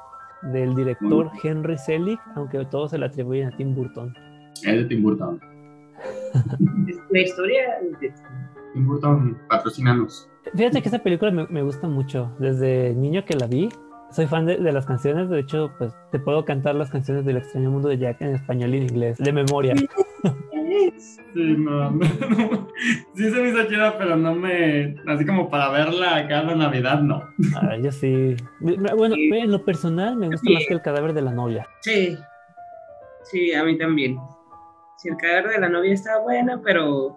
[0.43, 4.13] del director Henry Selick, aunque todos se la atribuyen a Tim Burton.
[4.57, 5.41] Es de Tim Burton.
[7.11, 7.63] La historia
[8.01, 8.13] de-
[8.75, 10.29] Tim Burton, patrocinanos.
[10.57, 13.69] Fíjate que esa película me, me gusta mucho, desde niño que la vi.
[14.11, 17.37] Soy fan de, de las canciones, de hecho, pues te puedo cantar las canciones del
[17.37, 19.75] extraño mundo de Jack en español y en inglés, de memoria.
[20.97, 22.69] Sí, no, no, no.
[23.15, 24.97] Sí se me hizo chida, pero no me.
[25.07, 27.23] Así como para verla cada Navidad, no.
[27.57, 28.37] Ah, yo sí.
[28.61, 31.67] Bueno, en lo personal me gusta más que el cadáver de la novia.
[31.81, 32.17] Sí.
[33.25, 34.19] Sí, a mí también.
[34.97, 37.17] Si el cadáver de la novia está buena, pero.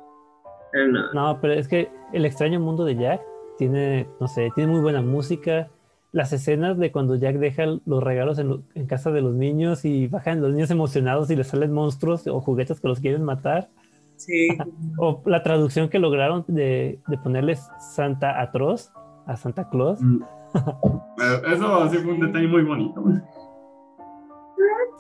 [0.74, 1.14] No.
[1.14, 3.22] No, pero es que el extraño mundo de Jack
[3.58, 5.70] tiene, no sé, tiene muy buena música.
[6.14, 9.86] Las escenas de cuando Jack deja los regalos en, lo- en casa de los niños
[9.86, 13.70] y bajan los niños emocionados y les salen monstruos o juguetes que los quieren matar.
[14.18, 14.48] Sí.
[14.98, 18.92] O la traducción que lograron de, de ponerles Santa Atroz
[19.26, 20.02] a Santa Claus.
[20.02, 20.22] Mm.
[20.54, 23.04] Eh, Eso sí fue un detalle muy bonito.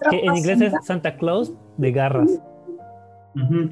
[0.09, 2.41] Que en inglés es Santa Claus de garras.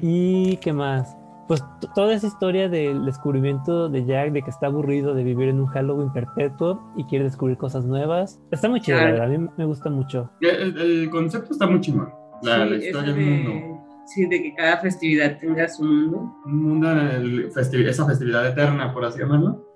[0.02, 1.16] ¿Y qué más?
[1.50, 1.64] Pues
[1.96, 5.66] toda esa historia del descubrimiento de Jack, de que está aburrido de vivir en un
[5.66, 8.40] Halloween perpetuo y quiere descubrir cosas nuevas.
[8.52, 9.24] Está muy chido, la verdad.
[9.26, 10.30] A mí me gusta mucho.
[10.40, 12.08] El, el concepto está muy chingón.
[12.42, 13.80] La, historia del de- mundo.
[14.06, 16.32] Sí, de que cada festividad tenga su mundo.
[16.44, 19.66] Un mundo, el festi- esa festividad eterna, por así llamarlo.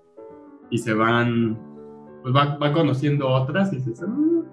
[0.71, 1.59] Y se van.
[2.23, 4.01] Pues va, va conociendo otras y dices.
[4.01, 4.44] "Ah, No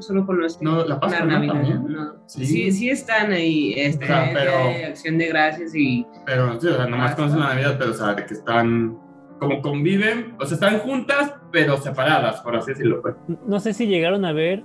[0.00, 1.32] Solo conozco No, la Pascua, ¿no?
[1.32, 1.52] Navidad.
[1.54, 1.84] También.
[1.86, 2.14] no.
[2.26, 2.46] Sí.
[2.46, 2.72] Sí.
[2.72, 3.74] sí, están ahí.
[3.76, 6.06] Este, O sea, pero- de acción de gracias y.
[6.24, 7.48] Pero, sí, o sea, nomás conocen la.
[7.50, 8.98] Navidad, pero, o sea, de que están.
[9.38, 13.02] Como conviven, o sea, están juntas, pero separadas, por así decirlo.
[13.02, 13.14] Pues.
[13.46, 14.64] No sé si llegaron a ver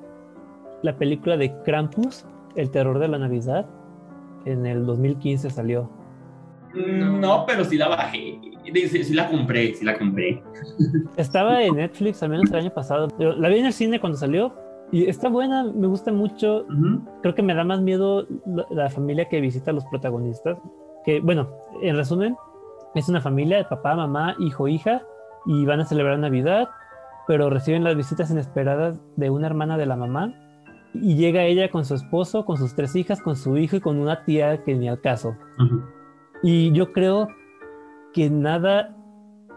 [0.82, 3.66] la película de Krampus, El terror de la Navidad.
[4.46, 5.90] En el 2015 salió.
[6.74, 7.46] No.
[7.46, 8.40] pero sí la bajé.
[8.74, 10.42] Sí, sí la compré, sí la compré.
[11.18, 13.10] Estaba en Netflix, al menos el año pasado.
[13.20, 14.54] La vi en el cine cuando salió
[14.92, 16.66] y está buena, me gusta mucho.
[17.22, 18.28] Creo que me da más miedo
[18.70, 20.58] la, familia que visita a los protagonistas.
[21.06, 21.50] Que, bueno,
[21.82, 22.36] en resumen,
[22.94, 25.04] es una familia de papá, mamá, hijo, hija,
[25.46, 26.70] y van a celebrar Navidad,
[27.26, 30.34] pero reciben las visitas inesperadas de una hermana de la mamá,
[30.94, 33.98] y llega ella con su esposo, con sus tres hijas, con su hijo y con
[33.98, 35.38] una tía que ni al caso.
[36.44, 37.30] Y yo creo
[38.14, 38.94] que nada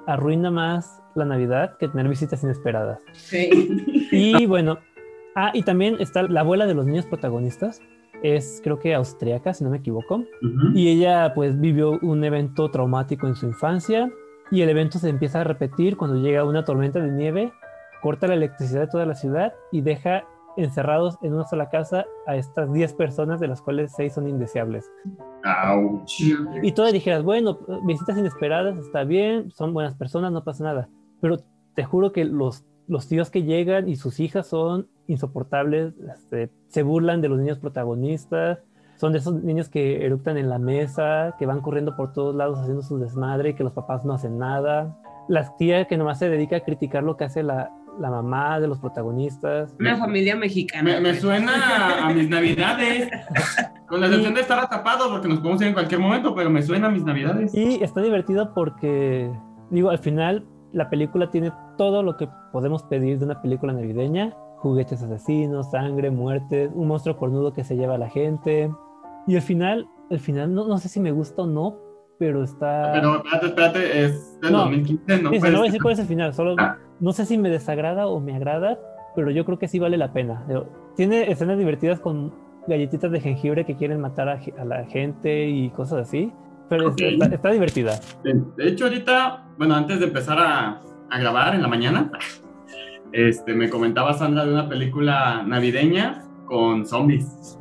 [0.06, 3.00] arruina más la Navidad que tener visitas inesperadas.
[3.12, 3.50] Sí.
[4.12, 4.78] Y bueno,
[5.36, 7.80] ah, y también está la abuela de los niños protagonistas,
[8.22, 10.72] es creo que austriaca, si no me equivoco, Ujú.
[10.74, 14.10] y ella pues vivió un evento traumático en su infancia
[14.50, 17.52] y el evento se empieza a repetir cuando llega una tormenta de nieve,
[18.02, 20.24] corta la electricidad de toda la ciudad y deja
[20.56, 24.90] encerrados en una sola casa a estas 10 personas de las cuales 6 son indeseables.
[25.44, 26.20] Ouch.
[26.62, 30.88] Y todas dijeras, bueno, visitas inesperadas, está bien, son buenas personas, no pasa nada.
[31.20, 31.38] Pero
[31.74, 36.82] te juro que los, los tíos que llegan y sus hijas son insoportables, este, se
[36.82, 38.58] burlan de los niños protagonistas,
[38.96, 42.58] son de esos niños que eructan en la mesa, que van corriendo por todos lados
[42.60, 44.96] haciendo su desmadre y que los papás no hacen nada.
[45.28, 48.68] La tía que nomás se dedica a criticar lo que hace la, la mamá de
[48.68, 49.74] los protagonistas.
[49.78, 50.82] Una familia mexicana.
[50.82, 51.20] Me, me pues.
[51.20, 53.10] suena a mis navidades.
[53.88, 56.62] Con la excepción de estar atrapado, porque nos podemos ir en cualquier momento, pero me
[56.62, 57.54] suena a mis navidades.
[57.54, 59.30] Y está divertido porque,
[59.70, 64.34] digo, al final la película tiene todo lo que podemos pedir de una película navideña.
[64.64, 68.70] Juguetes asesinos, sangre, muertes, un monstruo cornudo que se lleva a la gente.
[69.26, 71.76] Y al final, el final no, no sé si me gusta o no,
[72.18, 72.92] pero está...
[72.94, 74.58] Pero espérate, espérate, es del No.
[74.60, 75.30] 2015, ¿no?
[75.32, 76.78] Sí, Pues, no voy a decir cuál es el final, solo Ah.
[76.98, 78.78] no sé si me desagrada o me agrada,
[79.14, 80.46] pero yo creo que sí vale la pena.
[80.96, 82.32] Tiene escenas divertidas con
[82.66, 86.32] galletitas de jengibre que quieren matar a, a la gente y cosas así,
[86.70, 87.00] pero es- Ok.
[87.02, 88.00] está, está divertida.
[88.22, 92.10] De de hecho, ahorita, bueno, antes de empezar a, a grabar en la mañana,
[93.14, 97.58] este, me comentaba Sandra de una película navideña con zombies.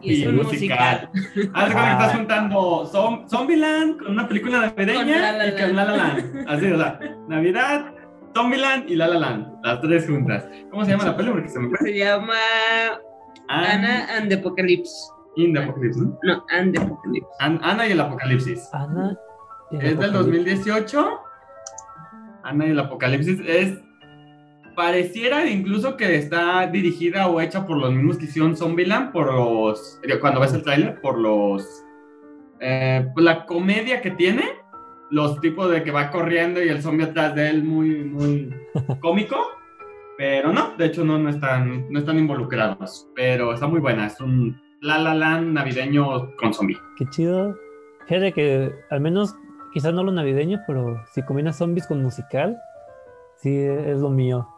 [0.00, 1.08] Y un musical.
[1.54, 5.52] Haz cuenta que estás juntando Zom- Zombieland con una película Con La navideña La y
[5.52, 6.44] con La La Land.
[6.48, 7.86] Así, o sea, Navidad,
[8.34, 10.46] Zombieland y La La Land, las tres juntas.
[10.70, 11.40] ¿Cómo se llama la película?
[11.40, 11.78] Porque se me fue.
[11.78, 12.34] Se llama
[13.48, 14.92] Anna and the Apocalypse.
[15.36, 16.18] In the Apocalypse, ¿no?
[16.22, 17.28] No, and the Apocalypse.
[17.40, 18.68] An- Ana y el Apocalipsis.
[18.74, 19.16] Ana.
[19.70, 20.64] y el Es del apocalipsis.
[20.66, 21.08] 2018.
[22.42, 23.78] Ana y el Apocalipsis es.
[24.74, 30.00] Pareciera incluso que está dirigida o hecha por los mismos que hicieron Zombieland, por los.
[30.20, 31.84] Cuando ves el tráiler, por los.
[32.60, 34.44] eh, pues la comedia que tiene,
[35.10, 38.54] los tipos de que va corriendo y el zombie atrás de él, muy, muy
[39.00, 39.36] cómico.
[40.16, 43.08] Pero no, de hecho no, no, están, no están involucrados.
[43.14, 46.78] Pero está muy buena, es un La La Land navideño con zombie.
[46.96, 47.56] Qué chido.
[48.06, 49.34] Fíjate que al menos,
[49.72, 52.56] quizás no lo navideño, pero si combinas zombies con musical,
[53.36, 54.48] sí es lo mío.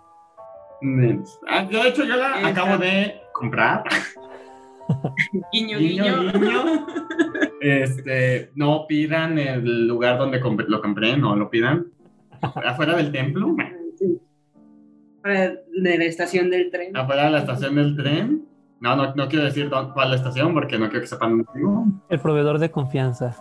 [1.49, 2.49] Ah, yo, de hecho, yo la Esa.
[2.49, 3.85] acabo de comprar.
[5.53, 6.33] Guiño, Guiño, guiño.
[6.33, 6.87] guiño.
[7.61, 11.87] Este, no pidan el lugar donde comp- lo compré, no lo pidan.
[12.41, 13.57] Afuera del templo,
[15.23, 16.97] Para de la estación del tren.
[16.97, 18.47] afuera de la estación del tren.
[18.79, 21.45] No, no, no quiero decir cuál estación porque no quiero que sepan.
[22.11, 23.35] El proveedor de confianza.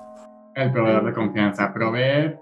[0.55, 1.73] El proveedor de confianza.
[1.73, 2.35] Provee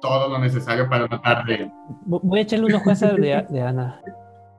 [0.00, 1.70] todo lo necesario para una tarde.
[2.06, 4.00] Vo- Voy a echarle un ojo a esa de, de Ana.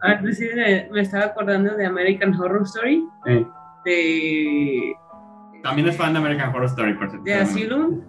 [0.02, 3.06] Ah, pues sí, me me estaba acordando de American Horror Story.
[3.26, 3.46] Eh,
[3.86, 4.94] De,
[5.64, 7.24] También es fan de American Horror Story, por cierto.
[7.26, 8.02] de Asylum.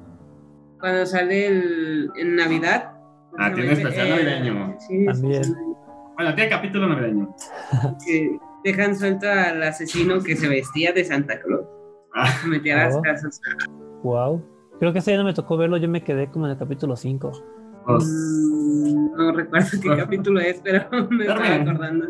[0.78, 2.92] Cuando sale el, en Navidad.
[3.38, 4.76] Ah, tiene especial Eh, navideño.
[4.80, 5.40] Sí, También.
[5.42, 5.64] especial
[6.16, 7.34] Bueno, tiene capítulo navideño.
[8.06, 11.66] que dejan suelto al asesino que se vestía de Santa Claus.
[12.14, 13.02] Ah, Se metía a las Oh.
[13.02, 13.40] casas.
[14.02, 14.42] Wow.
[14.78, 16.96] Creo que ese ya no me tocó verlo, yo me quedé como en el capítulo
[16.96, 17.30] 5.
[17.86, 21.54] Mm, no recuerdo qué capítulo es, pero me Termina.
[21.72, 22.06] acordando.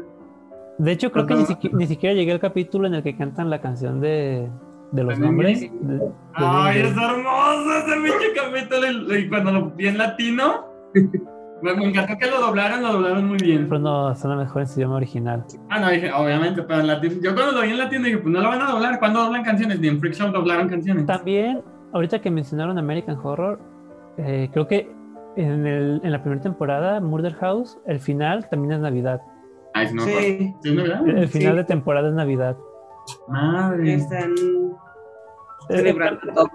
[0.79, 1.35] De hecho, creo que
[1.73, 4.49] ni, siquiera llegué al capítulo en el que cantan la canción de,
[4.93, 5.61] de los ¿De nombres.
[5.61, 5.79] Mimi?
[5.83, 9.15] de- de- Ay, es hermoso ese pinche capítulo.
[9.15, 10.65] Y, y cuando lo vi en latino,
[11.63, 13.69] me, me encantó que lo doblaron, lo doblaron muy bien.
[13.69, 15.45] Pero no, suena mejor en su idioma original.
[15.69, 17.15] Ah, no, dije, obviamente, pero en latino.
[17.23, 18.99] Yo cuando lo vi en latino dije, pues no lo van a doblar.
[18.99, 19.81] ¿Cuándo doblan canciones?
[19.81, 21.05] Ni en Freak Show doblaron canciones.
[21.05, 21.63] También,
[21.93, 23.61] ahorita que mencionaron American Horror,
[24.17, 24.91] eh, creo que
[25.37, 29.21] en, el- en la primera temporada, Murder House, el final también es Navidad.
[29.75, 30.11] Ay, si no, Sí.
[30.13, 30.55] sí.
[30.63, 31.09] ¿Sí es Navidad?
[31.09, 31.57] El, el final Sí.
[31.59, 32.57] de temporada es Navidad.
[33.29, 33.95] Madre.
[33.95, 34.33] Están
[35.69, 36.51] Eh, celebrando todos.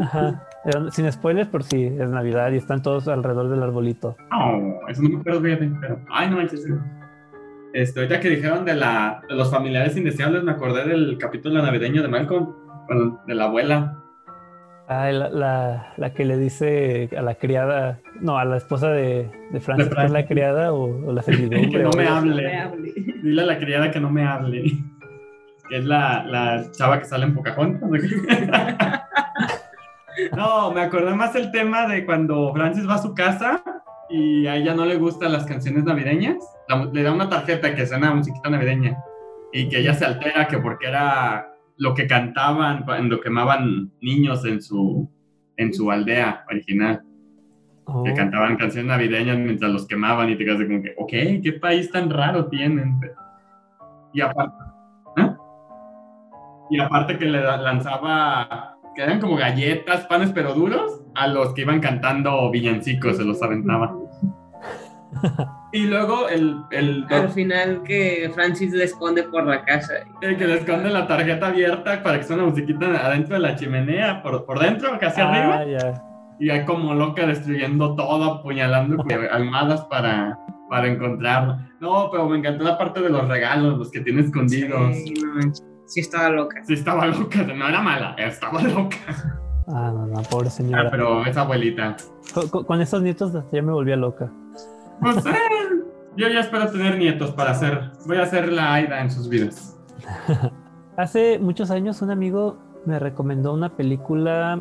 [0.00, 0.46] Ajá.
[0.64, 4.16] Eh, Sin spoilers, por si es Navidad y están todos alrededor del arbolito.
[4.30, 5.98] No, eso no me acuerdo bien, pero.
[6.10, 6.64] Ay, no manches.
[7.72, 12.02] Este, ahorita que dijeron de, la, de los familiares indeseables, me acordé del capítulo navideño
[12.02, 12.54] de Malcolm,
[13.26, 13.98] de la abuela.
[14.88, 19.30] Ah, la, la, la que le dice a la criada, no, a la esposa de,
[19.50, 20.26] de Francis, la Francis.
[20.28, 21.68] criada o, o la servidumbre.
[21.70, 22.42] Que no me hable.
[22.42, 22.92] Me hable.
[23.22, 24.62] Dile a la criada que no me hable.
[25.68, 27.90] Que es la, la chava que sale en Pocahontas.
[30.36, 33.62] No, me acordé más el tema de cuando Francis va a su casa
[34.10, 36.36] y a ella no le gustan las canciones navideñas.
[36.68, 38.98] La- le da una tarjeta que suena musiquita navideña
[39.52, 41.48] y que ella se altera que porque era
[41.78, 45.10] lo que cantaban cuando quemaban niños en su,
[45.56, 47.02] en su aldea original.
[47.84, 51.58] Oh, Que cantaban canciones navideñas mientras los quemaban y te quedas como que, ok, ¿qué
[51.60, 53.00] país tan raro tienen?
[54.12, 54.54] Y aparte,
[55.16, 55.30] ¿eh?
[56.70, 61.62] y aparte que le lanzaba, que eran como galletas, panes pero duros, a los que
[61.62, 63.94] iban cantando villancicos, se los aventaba.
[65.74, 69.94] Y luego el, el, Al final que Francis le esconde por la casa.
[70.20, 74.22] el que le esconde la tarjeta abierta para que suene musiquita adentro de la chimenea,
[74.22, 75.60] por, por dentro, casi arriba.
[75.60, 76.11] ah, ya.
[76.38, 81.56] Y hay como loca destruyendo todo, apuñalando con almadas para, para encontrarlo.
[81.80, 84.94] No, pero me encantó la parte de los regalos, los que tiene escondidos.
[84.96, 85.64] Sí, no manches.
[85.86, 86.62] Sí estaba loca.
[86.64, 88.96] Sí, estaba loca, no era mala, estaba loca.
[89.68, 90.90] Ah, no, no, pobre Ah, señora.
[90.90, 91.96] pero esa abuelita.
[92.34, 94.30] Con, con- con esos nietos hasta ya me volvía loca.
[95.00, 95.30] Pues eh,
[96.16, 97.90] yo ya espero tener nietos para hacer.
[98.06, 99.78] Voy a hacer la Aida en sus vidas.
[100.96, 104.60] Hace muchos años un amigo me recomendó una película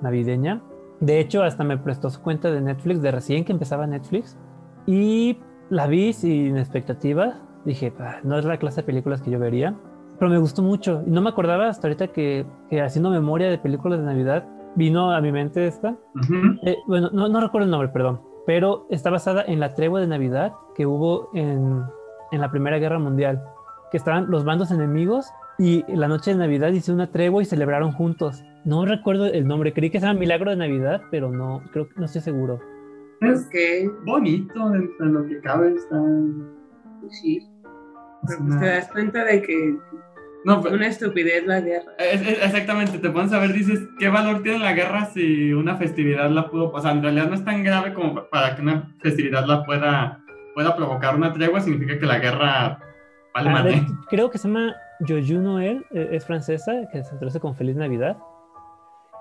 [0.00, 0.60] navideña.
[1.02, 4.38] De hecho, hasta me prestó su cuenta de Netflix, de recién que empezaba Netflix.
[4.86, 5.38] Y
[5.68, 7.34] la vi sin expectativas.
[7.64, 9.74] Dije, "Ah, no es la clase de películas que yo vería.
[10.18, 11.02] Pero me gustó mucho.
[11.04, 14.46] Y no me acordaba hasta ahorita que, que haciendo memoria de películas de Navidad,
[14.76, 15.96] vino a mi mente esta.
[16.64, 20.06] Eh, bueno, no, no recuerdo el nombre, perdón, pero está basada en la tregua de
[20.06, 21.82] Navidad que hubo en,
[22.30, 23.42] en la Primera Guerra Mundial,
[23.90, 25.26] que estaban los bandos enemigos
[25.58, 28.44] y la noche de Navidad hice una tregua y celebraron juntos.
[28.64, 31.94] No recuerdo el nombre, creí que se llama Milagro de Navidad, pero no, creo que
[31.98, 32.60] no estoy seguro.
[33.20, 35.74] Es Que bonito dentro de lo que cabe.
[35.74, 35.96] Está...
[37.10, 37.48] sí.
[38.26, 39.76] Pero es pues te das cuenta de que
[40.44, 41.92] No, pero- una estupidez la guerra.
[41.98, 45.76] Es- es- exactamente, te pones a ver, dices, ¿qué valor tiene la guerra si una
[45.76, 48.94] festividad la pudo, o sea, en realidad no es tan grave como para que una
[49.00, 50.18] festividad la pueda
[50.54, 52.78] pueda provocar una tregua, significa que la guerra
[53.34, 53.72] vale Ah, madre.
[53.72, 57.74] de- creo que se llama Joju Noel, eh, es francesa, que se traduce con Feliz
[57.74, 58.16] Navidad.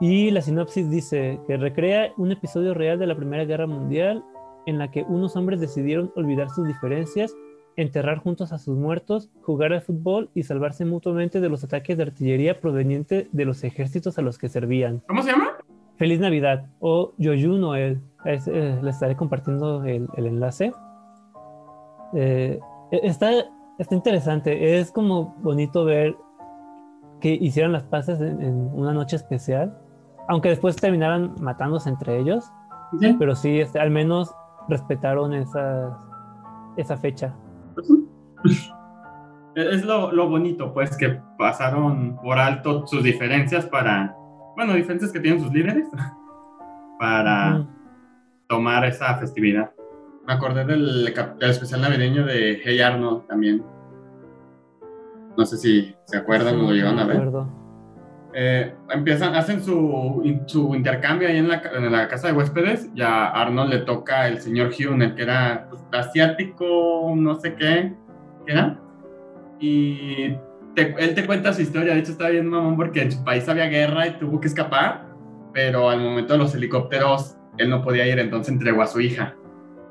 [0.01, 4.25] Y la sinopsis dice que recrea un episodio real de la Primera Guerra Mundial
[4.65, 7.35] en la que unos hombres decidieron olvidar sus diferencias,
[7.75, 12.03] enterrar juntos a sus muertos, jugar al fútbol y salvarse mutuamente de los ataques de
[12.03, 15.03] artillería proveniente de los ejércitos a los que servían.
[15.07, 15.51] ¿Cómo se llama?
[15.97, 18.01] Feliz Navidad o Joju Noel.
[18.25, 20.71] Es, eh, les estaré compartiendo el, el enlace.
[22.15, 22.59] Eh,
[22.91, 23.29] e- está,
[23.77, 24.79] está interesante.
[24.79, 26.15] Es como bonito ver
[27.19, 29.77] que hicieran las paces en, en una noche especial.
[30.27, 32.51] Aunque después terminaran matándose entre ellos.
[32.99, 33.15] Sí.
[33.17, 34.33] Pero sí, este, al menos
[34.67, 35.97] respetaron esa,
[36.77, 37.33] esa fecha.
[39.53, 44.15] Es lo, lo bonito, pues, que pasaron por alto sus diferencias para,
[44.55, 45.89] bueno, diferencias que tienen sus líderes,
[46.99, 47.65] para
[48.47, 49.71] tomar esa festividad.
[50.25, 53.63] Me acordé del, especial navideño de Hey Arnold también.
[55.37, 57.17] No sé si se acuerdan o lo llegaron a me ver.
[57.17, 57.60] acuerdo.
[58.33, 63.01] Eh, empiezan, hacen su, su intercambio ahí en la, en la casa de huéspedes y
[63.01, 67.93] a Arnold le toca el señor Hune, que era pues, asiático, no sé qué,
[68.45, 68.79] ¿qué era?
[69.59, 70.35] Y
[70.75, 73.47] te- él te cuenta su historia, de hecho está bien mamón porque en su país
[73.49, 75.07] había guerra y tuvo que escapar,
[75.53, 79.35] pero al momento de los helicópteros él no podía ir, entonces entregó a su hija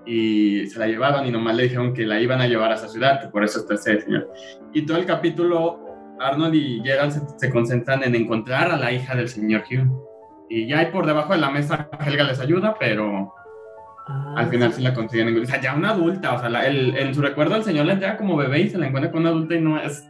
[0.07, 2.89] y se la llevaron y nomás le dijeron que la iban a llevar a esa
[2.89, 4.33] ciudad, que por eso está ese señor.
[4.73, 5.90] Y todo el capítulo
[6.21, 9.89] Arnold y Gerald se, se concentran en encontrar a la hija del señor Hugh.
[10.49, 13.33] Y ya ahí por debajo de la mesa Helga les ayuda, pero
[14.09, 15.41] Ah, al final sí la consiguen.
[15.41, 17.93] O sea, ya una adulta, o sea, la- el- en su recuerdo el señor la
[17.93, 20.05] entrega como bebé y se la encuentra con una adulta y no es...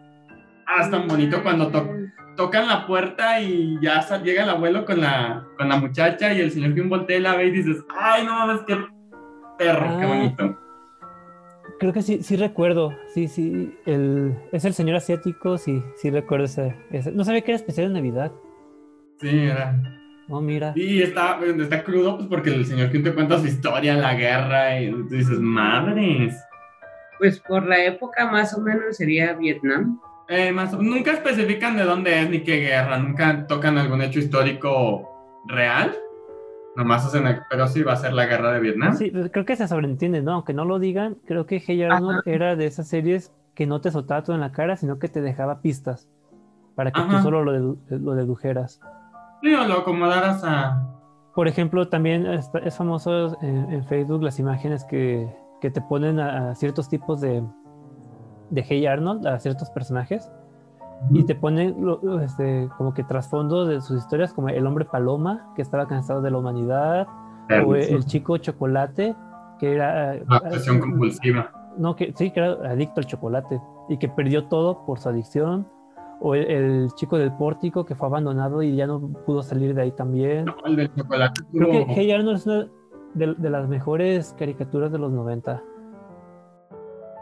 [0.67, 1.91] Ah, es tan bonito cuando to-
[2.37, 6.41] tocan la puerta y ya sa- llega el abuelo con la, con la muchacha y
[6.41, 8.77] el señor Hugh voltea y la ve y dices, ay, no mames, qué
[9.59, 10.09] perro, qué Ah.
[10.09, 10.59] bonito.
[11.81, 12.95] Creo que sí, sí recuerdo.
[13.15, 13.75] Sí, sí.
[13.87, 17.89] El, es el señor asiático, sí, sí recuerdo ese, ese- No sabía que era especial
[17.89, 18.31] de Navidad.
[19.19, 19.81] Sí, era...
[20.29, 20.73] Oh, mira.
[20.77, 24.81] Y está, está crudo, pues porque el señor Hugh te cuenta su historia, la guerra,
[24.81, 26.37] y tú dices, madres.
[27.19, 29.99] Pues por la época más o menos sería Vietnam.
[30.29, 35.09] Eh, más, nunca especifican de dónde es ni qué guerra, nunca tocan algún hecho histórico
[35.47, 35.97] real.
[36.77, 38.95] Nomás hacen, pero sí va a ser la guerra de Vietnam.
[38.95, 40.33] Sí, pues, creo que se sobreentiende, ¿no?
[40.33, 43.91] Aunque no lo digan, creo que Hey Arnold era de esas series que no te
[43.91, 46.09] soltaba todo en la cara, sino que te dejaba pistas
[46.77, 48.81] para que tú solo lo, dedu- lo dedujeras.
[49.43, 50.87] Sí, o lo acomodaras a.
[51.35, 55.29] Por ejemplo, también es, es famoso en, en Facebook las imágenes que,
[55.61, 57.43] que te ponen a, a ciertos tipos de,
[58.51, 60.31] de Hey Arnold, a ciertos personajes,
[61.09, 61.77] y te ponen
[62.23, 66.31] este, como que trasfondo de sus historias, como el hombre paloma, que estaba cansado de
[66.31, 67.09] la humanidad,
[67.67, 69.17] o el, el chico chocolate,
[69.59, 70.15] que era...
[70.15, 71.51] La obsesión compulsiva.
[71.79, 75.67] No, que sí, que era adicto al chocolate y que perdió todo por su adicción.
[76.21, 79.83] O el, el chico del pórtico que fue abandonado y ya no pudo salir de
[79.83, 80.45] ahí también.
[80.45, 81.41] No, el del chocolate.
[81.51, 82.69] Creo que Hey Arnold es una
[83.15, 85.63] de, de las mejores caricaturas de los 90.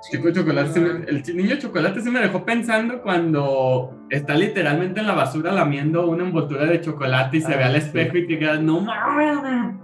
[0.01, 5.07] Chico chocolate, sí me- el niño chocolate se me dejó pensando cuando está literalmente en
[5.07, 7.79] la basura lamiendo una envoltura de chocolate y se Ah, ve al sí.
[7.79, 9.39] espejo y te quedas, no mames,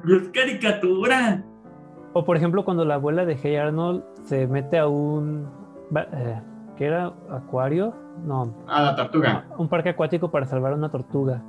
[0.08, 1.42] es caricatura.
[2.12, 5.48] O por ejemplo, cuando la abuela de Hey Arnold se mete a un.
[5.96, 6.40] eh,
[6.76, 7.12] ¿Qué era?
[7.30, 7.94] ¿Acuario?
[8.24, 9.44] No, A la tortuga.
[9.58, 11.42] un parque acuático para salvar a una tortuga.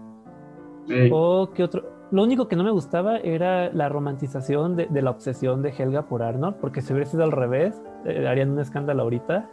[0.88, 1.10] Sí.
[1.12, 1.84] O qué otro.
[2.12, 6.04] Lo único que no me gustaba era la romantización de, de la obsesión de Helga
[6.04, 9.50] por Arnold, porque si hubiera sido al revés, eh, harían un escándalo ahorita.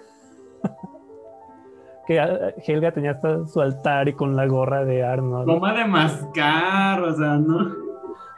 [2.06, 5.46] que ah, Helga tenía hasta su altar y con la gorra de Arnold.
[5.46, 7.91] Goma de mascar, o sea, no.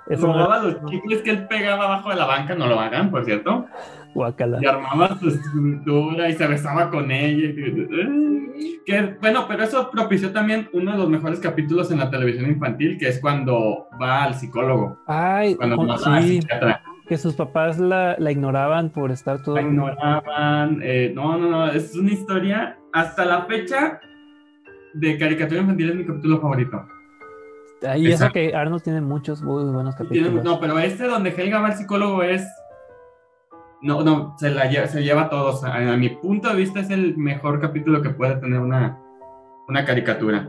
[0.09, 3.11] Eso no Robaba los chicles que él pegaba abajo de la banca, no lo hagan,
[3.11, 3.67] por cierto.
[4.15, 4.59] guácala.
[4.63, 7.49] Y armaba su estructura y se besaba con ella.
[7.49, 12.49] y- Que, bueno, pero eso propició también uno de los mejores capítulos en la televisión
[12.51, 16.83] infantil, que es cuando va al psicólogo, Ay, cuando va al sí, psiquiatra.
[17.09, 19.57] que sus papás la, la ignoraban por estar todo.
[19.57, 20.81] La ignoraban.
[20.83, 22.77] eh, no, no, no, es una historia.
[22.93, 24.01] Hasta la fecha
[24.93, 26.87] de caricatura infantil es mi capítulo favorito.
[27.97, 30.45] Y eso que Arnold tiene muchos muy buenos tiene- capítulos.
[30.45, 32.47] no, pero este donde Helga va al psicólogo es.
[33.83, 35.63] No, no, se, la lleva, se lleva a todos.
[35.65, 38.99] A, a mi punto de vista es el mejor capítulo que puede tener una,
[39.69, 40.49] una caricatura.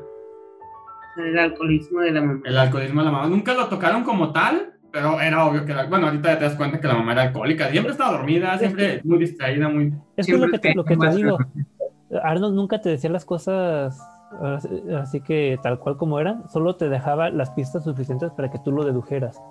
[1.17, 2.41] El alcoholismo de la mamá.
[2.45, 3.27] El alcoholismo de la mamá.
[3.27, 6.55] Nunca lo tocaron como tal, pero era obvio que la- Bueno, ahorita ya te das
[6.55, 7.67] cuenta que la mamá era alcohólica.
[7.69, 9.93] Siempre estaba dormida, siempre muy distraída, muy.
[10.15, 11.37] Es que es lo que te, lo que te más- digo.
[12.23, 13.99] Arnold nunca te decía las cosas
[14.97, 18.71] así- que tal cual como eran, solo te dejaba las pistas suficientes para que tú
[18.71, 19.41] lo dedujeras.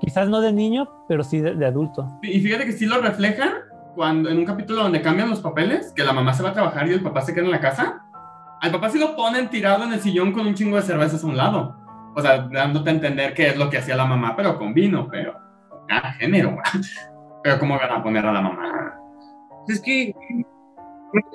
[0.00, 2.08] Quizás no de niño, pero sí de, de adulto.
[2.22, 3.50] Y fíjate que sí lo refleja
[3.94, 6.88] cuando en un capítulo donde cambian los papeles, que la mamá se va a trabajar
[6.88, 8.02] y el papá se queda en la casa,
[8.60, 11.26] al papá sí lo ponen tirado en el sillón con un chingo de cervezas a
[11.26, 11.76] un lado.
[12.14, 15.06] O sea, dándote a entender qué es lo que hacía la mamá, pero con vino,
[15.10, 15.34] pero.
[15.90, 16.56] Ah, género,
[17.42, 18.94] Pero ¿cómo van a poner a la mamá?
[19.66, 20.14] Es que.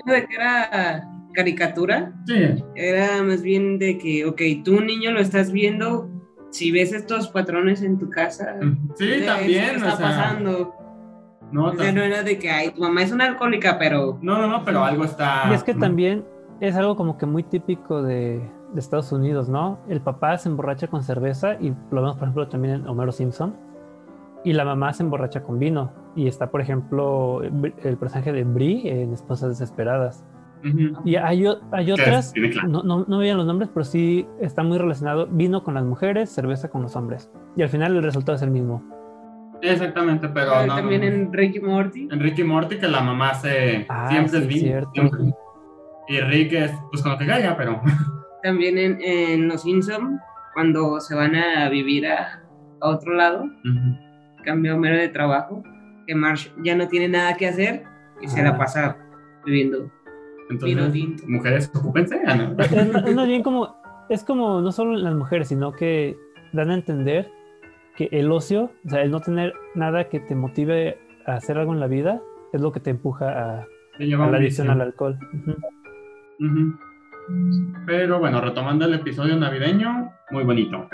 [0.06, 2.14] de que era caricatura.
[2.26, 2.64] Sí.
[2.74, 6.10] Era más bien de que, ok, tú niño lo estás viendo,
[6.50, 8.56] si ves estos patrones en tu casa.
[8.96, 9.70] Sí, también.
[9.70, 10.74] ¿Qué está pasando?
[11.52, 14.18] No, o sea, no era de que, ay, tu mamá es una alcohólica, pero...
[14.22, 15.44] No, no, no, pero algo está...
[15.52, 16.26] Y es que también
[16.60, 18.42] es algo como que muy típico de,
[18.74, 19.80] de Estados Unidos, ¿no?
[19.88, 23.56] El papá se emborracha con cerveza y lo vemos, por ejemplo, también en Homero Simpson.
[24.44, 25.92] Y la mamá se emborracha con vino.
[26.16, 30.24] Y está, por ejemplo, el personaje de Brie en Esposas Desesperadas.
[31.04, 32.34] Y hay, hay otras,
[32.68, 36.30] no, no, no veían los nombres, pero sí está muy relacionado vino con las mujeres,
[36.30, 37.32] cerveza con los hombres.
[37.56, 38.84] Y al final el resultado es el mismo.
[39.62, 42.08] Exactamente, pero ah, También en Ricky Morty.
[42.12, 43.86] En Ricky Morty que la mamá se...
[43.90, 44.82] Ah, siempre es vino.
[46.08, 47.82] Y Rick es pues con lo que caiga, pero...
[48.44, 50.20] También en, en Los Simpsons,
[50.54, 52.44] cuando se van a vivir a,
[52.80, 53.46] a otro lado,
[54.44, 55.64] cambia Homero de trabajo,
[56.06, 57.84] que Marsh ya no tiene nada que hacer
[58.22, 58.98] y se la pasa
[59.46, 59.92] viviendo
[60.50, 62.22] entonces, mujeres, ocúpense.
[62.24, 62.56] ¿no?
[62.60, 63.76] Es, bien como,
[64.10, 66.18] es como no solo las mujeres, sino que
[66.54, 67.32] dan a entender
[67.96, 71.74] que el ocio, o sea, el no tener nada que te motive a hacer algo
[71.74, 72.22] en la vida,
[72.54, 73.68] es lo que te empuja a,
[74.00, 75.18] la adicción al alcohol.
[77.86, 80.88] Pero bueno, retomando el episodio navideño, muy bonito.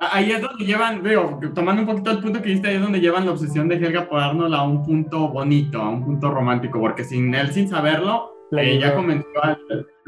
[0.00, 3.00] Ahí es donde llevan, digo, tomando un poquito el punto que diste, ahí es donde
[3.00, 6.78] llevan la obsesión de Helga por Arnold a un punto bonito, a un punto romántico,
[6.78, 9.28] porque sin él, sin saberlo, ella convenció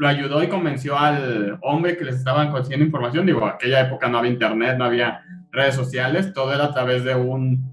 [0.01, 3.27] lo ayudó y convenció al hombre que les estaban consiguiendo información.
[3.27, 7.13] Digo, aquella época no había internet, no había redes sociales, todo era a través de
[7.13, 7.71] un,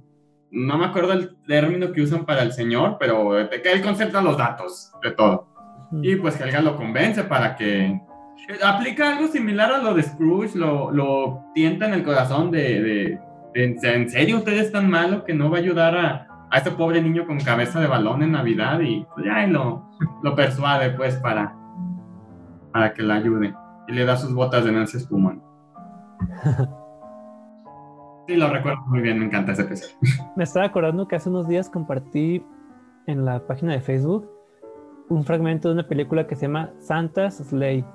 [0.51, 4.93] no me acuerdo el término que usan para el señor, pero él concentra los datos
[5.03, 5.49] de todo.
[6.03, 7.99] Y pues Helga lo convence para que
[8.65, 13.19] aplica algo similar a lo de Scrooge, lo, lo tienta en el corazón de,
[13.55, 17.03] ¿en serio usted es tan malo que no va a ayudar a, a este pobre
[17.03, 18.81] niño con cabeza de balón en Navidad?
[18.81, 19.89] Y pues ya lo,
[20.23, 21.55] lo persuade pues para,
[22.73, 23.55] para que la ayude.
[23.89, 25.43] Y le da sus botas de Nancy Spumon.
[28.29, 29.97] Sí, lo recuerdo muy bien, me encanta ese episodio.
[30.37, 32.45] Me estaba acordando que hace unos días compartí
[33.07, 34.31] en la página de Facebook
[35.09, 37.87] un fragmento de una película que se llama Santa's Sleigh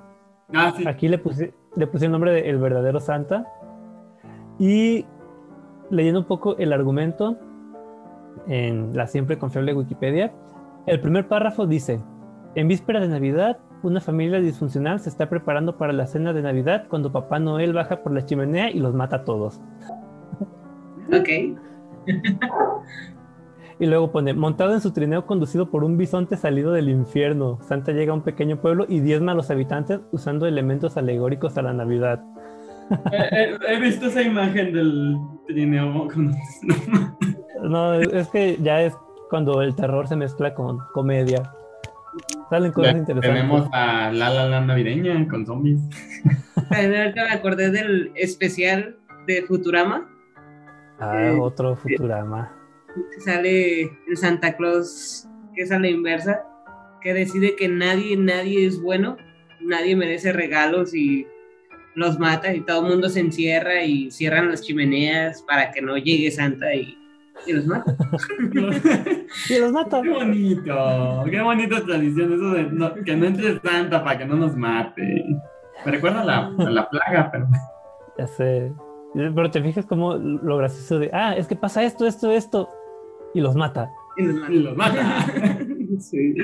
[0.54, 3.46] Ah, Aquí le puse, le puse el nombre de El verdadero Santa.
[4.58, 5.04] Y
[5.90, 7.38] leyendo un poco el argumento
[8.46, 10.32] en la siempre confiable Wikipedia,
[10.86, 12.00] el primer párrafo dice,
[12.54, 16.86] en víspera de Navidad, una familia disfuncional se está preparando para la cena de Navidad
[16.88, 19.60] cuando Papá Noel baja por la chimenea y los mata a todos.
[21.08, 21.28] Ok.
[23.78, 27.92] Y luego pone, montado en su trineo conducido por un bisonte salido del infierno, Santa
[27.92, 31.72] llega a un pequeño pueblo y diezma a los habitantes usando elementos alegóricos a la
[31.72, 32.22] Navidad.
[33.68, 35.16] he, visto esa imagen del
[35.46, 36.08] trineo.
[37.62, 38.96] no, es que ya es
[39.28, 41.42] cuando el terror se mezcla con comedia.
[42.50, 43.42] Salen cosas interesantes.
[43.42, 45.80] Tenemos a La La La navideña con zombies.
[46.70, 48.96] me acordé del especial
[49.26, 50.08] de Futurama.
[51.00, 52.53] Ah, otro Futurama
[53.18, 56.44] sale el Santa Claus, que es a la inversa,
[57.00, 59.16] que decide que nadie, nadie es bueno,
[59.60, 61.26] nadie merece regalos y
[61.94, 65.96] los mata y todo el mundo se encierra y cierran las chimeneas para que no
[65.96, 66.98] llegue Santa y,
[67.46, 67.96] los mata.
[69.50, 70.00] y los mata.
[70.02, 74.56] Qué bonito, qué bonita tradición eso de que no entre Santa para que no nos
[74.56, 75.24] mate.
[75.84, 77.46] Me recuerda a la, la plaga, pero...
[78.16, 78.72] Ya sé.
[79.12, 82.68] Pero te fijas como lo gracioso de, ah, es que pasa esto, esto, esto
[83.34, 83.90] y los mata.
[84.16, 85.26] Y los mata.
[85.98, 86.34] sí.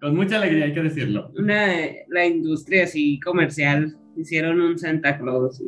[0.00, 1.30] Con mucha alegría, hay que decirlo.
[1.38, 1.66] Una,
[2.08, 5.62] la industria así comercial hicieron un Santa Claus,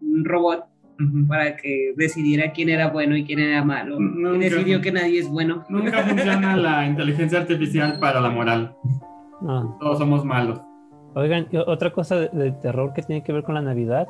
[0.00, 0.64] un robot
[1.28, 3.98] para que decidiera quién era bueno y quién era malo.
[4.00, 5.64] y decidió que nadie es bueno.
[5.68, 8.74] Nunca funciona la inteligencia artificial para la moral.
[9.80, 10.60] Todos somos malos.
[11.14, 14.08] Oigan, otra cosa de, de, terror que tiene que ver con la Navidad.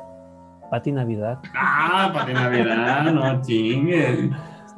[0.71, 1.39] Pati Navidad.
[1.55, 4.29] Ah, Pati Navidad, no chingues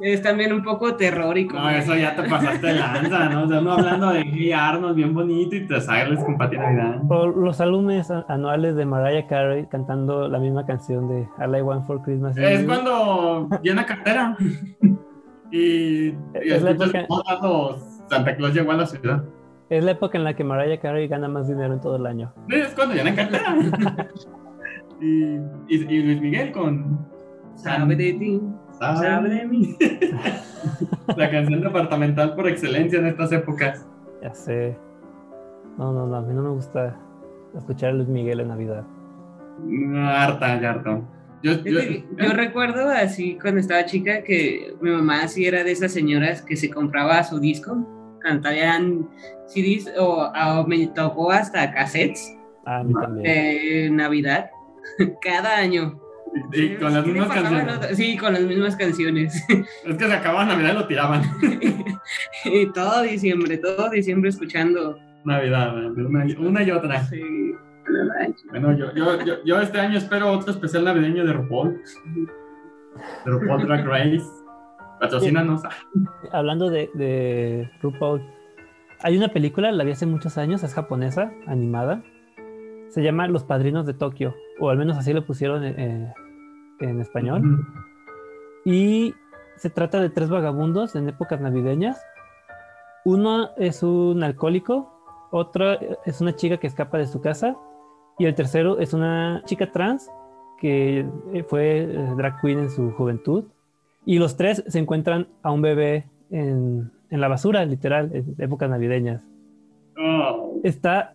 [0.02, 1.56] es también un poco terrórico.
[1.56, 3.44] No, eso ya te pasaste de lanza, ¿no?
[3.44, 7.02] O sea, uno hablando de guiarnos bien bonito y te sales con Pati Navidad.
[7.36, 12.02] los álbumes anuales de Mariah Carey cantando la misma canción de All I Want for
[12.02, 12.36] Christmas.
[12.36, 14.36] Es cuando llena cartera.
[15.50, 17.06] y, y es la época...
[18.08, 19.24] Santa Claus llegó a la ciudad.
[19.70, 22.32] Es la época en la que Mariah Carey gana más dinero en todo el año.
[22.50, 23.56] Sí, es cuando llena cartera.
[25.00, 25.38] y,
[25.68, 27.06] y, Luis Miguel con...
[28.82, 29.76] Sabe de ti Sabe de mí.
[31.16, 33.86] La canción departamental por excelencia en estas épocas.
[34.22, 34.76] Ya sé.
[35.78, 36.96] No, no, no, a mí no me gusta
[37.56, 38.84] escuchar a Luis Miguel en Navidad.
[39.96, 41.02] Harta, ya harto.
[41.42, 46.40] Yo, Yo recuerdo así cuando estaba chica que mi mamá así era de esas señoras
[46.42, 47.84] que se compraba su disco,
[48.20, 49.08] cantaban
[49.48, 53.24] CDs o, o me tocó hasta cassettes Ah, a mí también.
[53.24, 54.50] de Navidad
[55.20, 55.98] cada año.
[56.52, 57.76] Y con las ¿Qué le mismas canciones.
[57.76, 57.94] otro?
[57.94, 59.46] Sí, con las mismas canciones.
[59.84, 61.22] Es que se acababa Navidad y lo tiraban.
[62.44, 64.98] y todo diciembre, todo diciembre escuchando.
[65.24, 67.04] Navidad, una, una y otra.
[67.04, 67.20] Sí,
[67.88, 68.34] la verdad.
[68.50, 71.80] Bueno, yo, yo, yo, yo este año espero otro especial navideño de RuPaul.
[73.24, 74.26] De RuPaul Drag Race.
[75.00, 75.62] Patrocínanos.
[76.32, 78.22] Hablando de, de RuPaul,
[79.04, 82.02] hay una película, la vi hace muchos años, es japonesa, animada.
[82.88, 86.12] Se llama Los Padrinos de Tokio, o al menos así lo pusieron eh,
[86.82, 87.66] en español.
[88.64, 89.14] Y
[89.56, 92.00] se trata de tres vagabundos en épocas navideñas.
[93.04, 94.92] Uno es un alcohólico,
[95.30, 95.72] otro
[96.04, 97.56] es una chica que escapa de su casa
[98.18, 100.10] y el tercero es una chica trans
[100.58, 103.44] que eh, fue eh, drag queen en su juventud.
[104.04, 108.70] Y los tres se encuentran a un bebé en, en la basura, literal, en épocas
[108.70, 109.22] navideñas.
[109.98, 111.14] Oh, Está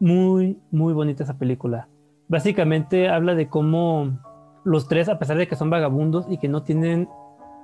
[0.00, 1.88] muy, muy bonita esa película.
[2.28, 4.18] Básicamente habla de cómo
[4.66, 7.08] los tres, a pesar de que son vagabundos y que no tienen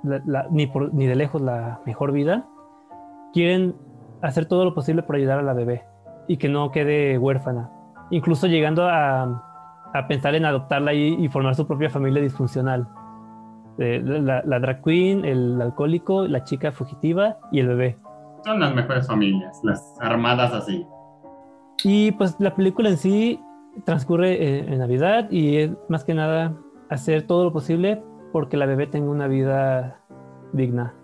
[0.02, 2.46] la- la- ni, por- ni de lejos la mejor vida,
[3.32, 3.74] quieren
[4.22, 5.84] hacer todo lo posible por ayudar a la bebé
[6.28, 7.70] y que no quede huérfana.
[8.10, 9.42] Incluso llegando a,
[9.94, 12.86] a pensar en adoptarla y, y formar su propia familia disfuncional.
[13.78, 17.98] Eh, la, la drag queen, el alcohólico, la chica fugitiva y el bebé.
[18.44, 20.86] son las mejores familias, las armadas así.
[21.84, 23.40] Y pues la película en sí
[23.84, 26.52] transcurre en, en Navidad y es más que nada
[26.92, 30.00] hacer todo lo posible porque la bebé tenga una vida
[30.52, 30.94] digna.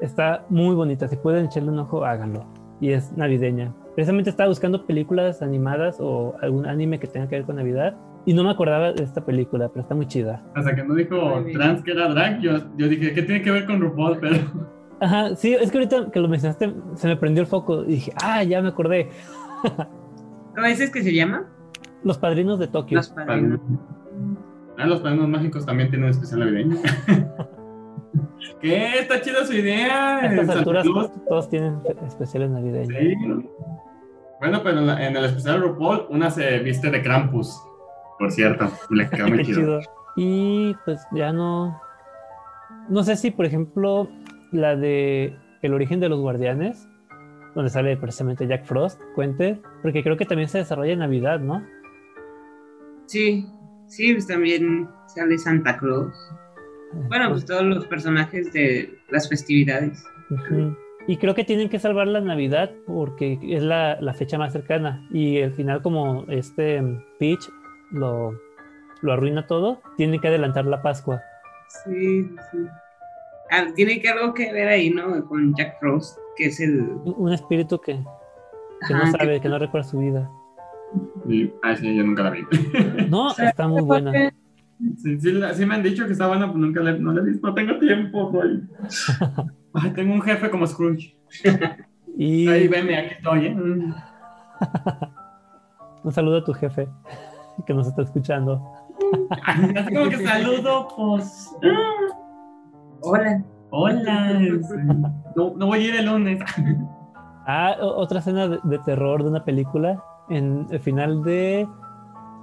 [0.00, 2.44] Está muy bonita, si pueden echarle un ojo, háganlo.
[2.80, 3.74] Y es navideña.
[3.94, 8.34] Precisamente estaba buscando películas animadas o algún anime que tenga que ver con Navidad y
[8.34, 10.42] no me acordaba de esta película, pero está muy chida.
[10.54, 13.66] Hasta que no dijo trans que era drag, yo, yo dije, ¿qué tiene que ver
[13.66, 14.18] con RuPaul?
[14.18, 14.36] Pero
[15.00, 18.12] Ajá, sí, es que ahorita que lo mencionaste se me prendió el foco y dije,
[18.22, 19.10] ah, ya me acordé.
[20.54, 21.48] ¿Cómo dices que se llama?
[22.04, 22.98] Los Padrinos de Tokio.
[22.98, 23.60] Los padrinos.
[24.78, 26.76] Ah, los padrinos mágicos también tienen un especial navideño.
[28.60, 28.98] ¿Qué?
[29.00, 30.18] Está chida su idea.
[30.18, 30.86] A estas alturas
[31.28, 32.88] todos tienen especiales navideños.
[32.88, 33.14] Sí.
[34.40, 37.56] Bueno, pero en, la- en el especial RuPaul, una se viste de Krampus,
[38.18, 38.68] por cierto.
[38.90, 39.80] y Le quedó muy chido.
[40.16, 41.80] Y pues ya no.
[42.88, 44.08] No sé si, por ejemplo,
[44.50, 46.88] la de El origen de los guardianes,
[47.54, 51.62] donde sale precisamente Jack Frost, cuente, porque creo que también se desarrolla en Navidad, ¿no?
[53.06, 53.46] Sí,
[53.92, 56.14] sí, pues también sale Santa Claus.
[57.08, 60.04] Bueno, pues todos los personajes de las festividades.
[61.06, 65.06] Y creo que tienen que salvar la Navidad porque es la, la fecha más cercana.
[65.10, 67.48] Y al final, como este mm, Peach
[67.90, 68.32] lo,
[69.00, 71.22] lo arruina todo, tienen que adelantar la Pascua.
[71.84, 72.58] Sí, sí.
[73.50, 75.26] Ah, tiene que algo que ver ahí, ¿no?
[75.26, 76.80] Con Jack Frost, que es el...
[77.04, 77.98] Un espíritu que,
[78.86, 80.30] que no sabe, que no recuerda su vida.
[81.28, 82.40] Y- ah, sí, yo nunca la vi.
[83.10, 84.12] No, está muy buena.
[84.98, 87.20] Sí, sí, la- sí me han dicho que está buena, pero nunca la, no la
[87.20, 87.46] he visto.
[87.46, 88.60] No tengo tiempo, güey.
[89.74, 91.16] Ay, tengo un jefe como Scrooge.
[92.18, 93.56] Y Ahí, veme, aquí estoy, ¿eh?
[96.04, 96.88] Un saludo a tu jefe
[97.66, 98.60] que nos está escuchando.
[99.46, 101.48] Así como que saludo, pues.
[103.02, 103.42] Hola.
[103.70, 104.40] Hola.
[105.36, 106.40] No, no voy a ir el lunes.
[107.46, 110.02] Ah, otra escena de, de terror de una película
[110.34, 111.66] en el final de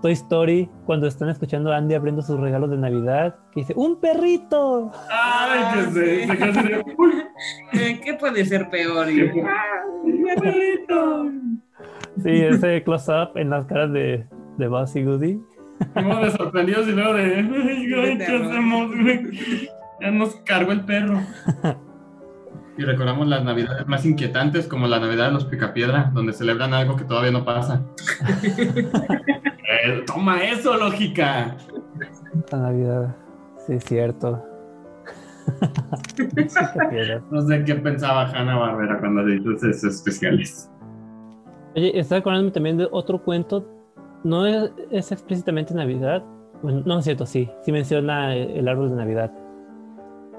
[0.01, 3.99] Toy Story, cuando están escuchando a Andy abriendo sus regalos de Navidad, que dice, ¡un
[3.99, 4.91] perrito!
[5.11, 7.11] Ay, que se, se de, uy,
[7.73, 9.07] Eh, ¿Qué puede ser peor?
[9.07, 11.31] qué fu- ¡Mi perrito!
[12.23, 14.25] Sí, ese close-up en las caras de,
[14.57, 15.39] de Buzz y Goody.
[15.93, 18.91] Fuimos de sorprendidos y luego de, ay, ¿qué hacemos?
[20.01, 21.19] Ya nos cargó el perro.
[22.79, 26.95] Y recordamos las navidades más inquietantes, como la Navidad de los Picapiedra, donde celebran algo
[26.95, 27.83] que todavía no pasa.
[29.71, 31.55] Eh, toma eso, lógica.
[32.51, 33.15] La Navidad.
[33.67, 34.43] Sí, es cierto.
[37.31, 40.71] No sé qué pensaba Hanna Barbera cuando hizo esos especiales.
[41.75, 43.63] Oye, estaba acordándome también de otro cuento.
[44.23, 46.23] No es, es explícitamente Navidad.
[46.63, 47.47] Bueno, no es cierto, sí.
[47.61, 49.31] Sí menciona el, el árbol de Navidad.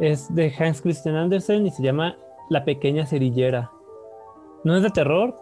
[0.01, 2.17] Es de Hans Christian Andersen y se llama
[2.51, 3.71] La pequeña cerillera.
[4.65, 5.35] No es de terror,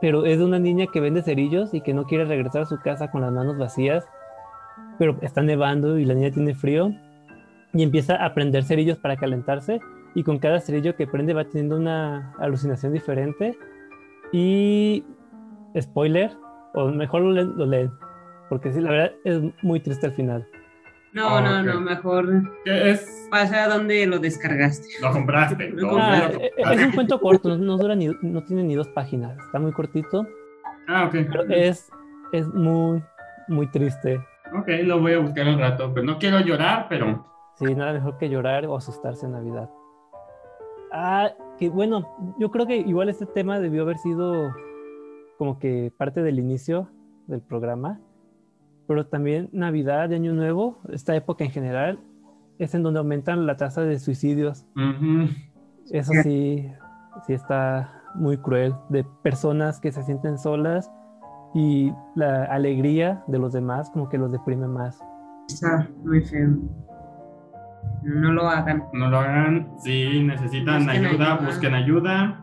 [0.00, 2.78] pero es de una niña que vende cerillos y que no quiere regresar a su
[2.78, 4.06] casa con las manos vacías.
[4.98, 6.92] Pero está nevando y la niña tiene frío.
[7.72, 9.80] y empieza a prender cerillos para calentarse
[10.14, 13.56] y con cada cerillo que prende va teniendo una alucinación diferente
[14.32, 15.04] y
[15.78, 16.32] spoiler,
[16.74, 17.90] o mejor lo leen,
[18.48, 20.46] porque sí, la verdad es muy triste al final.
[21.12, 22.28] No, Ah, no, no, mejor
[22.64, 23.26] ¿Qué es?
[23.30, 24.86] pasa a donde lo descargaste.
[25.02, 25.70] Lo compraste.
[25.70, 26.52] lo- Ah, lo compraste.
[26.56, 29.72] es un cuento corto, no, no dura ni, no tiene ni dos páginas, está muy
[29.72, 30.26] cortito,
[30.86, 31.12] Ah, ok.
[31.30, 31.90] pero es,
[32.32, 33.02] es muy,
[33.48, 34.20] muy triste.
[34.56, 35.92] Ok, lo voy a buscar al rato.
[35.94, 37.24] Pero no quiero llorar, pero.
[37.56, 39.68] Sí, nada mejor que llorar o asustarse en Navidad.
[40.92, 44.50] Ah, que bueno, yo creo que igual este tema debió haber sido
[45.38, 46.88] como que parte del inicio
[47.28, 48.00] del programa,
[48.90, 52.00] pero también Navidad y Año Nuevo, esta época en general,
[52.58, 54.66] es en donde aumentan la tasa de suicidios.
[54.74, 55.28] Ujú.
[55.92, 56.66] Eso sí,
[57.24, 60.90] sí está muy cruel, de personas que se sienten solas
[61.54, 65.00] y la alegría de los demás como que los deprime más.
[65.48, 66.48] Está muy feo.
[68.02, 68.82] No, lo hagan.
[68.92, 69.68] No lo hagan.
[69.78, 71.46] Si necesitan Busquen ayuda, ayuda.
[71.46, 72.40] busquen ayuda.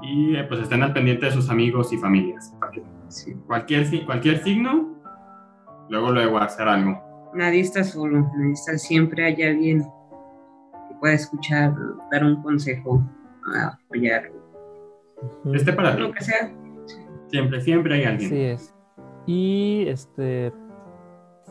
[0.00, 2.54] Y eh, pues estén al pendiente de sus amigos y familias.
[3.08, 3.34] Sí.
[3.46, 4.87] Cualquier, si- cualquier signo,
[5.88, 7.00] luego luego hacer algo.
[7.34, 8.20] Nadie está solo.
[8.36, 9.82] Nadie está, siempre hay alguien
[10.88, 11.74] que pueda escuchar,
[12.10, 13.02] dar un consejo,
[13.54, 14.30] apoyar.
[15.52, 16.02] Este para ti.
[16.02, 16.52] lo que sea.
[17.28, 18.30] Siempre, siempre hay alguien.
[18.30, 18.74] Así es.
[19.26, 20.52] Y este,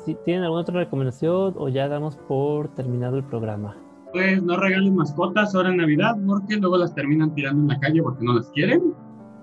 [0.05, 3.77] si tienen alguna otra recomendación o ya damos por terminado el programa.
[4.11, 8.01] Pues no regalen mascotas ahora en Navidad porque luego las terminan tirando en la calle
[8.01, 8.93] porque no las quieren.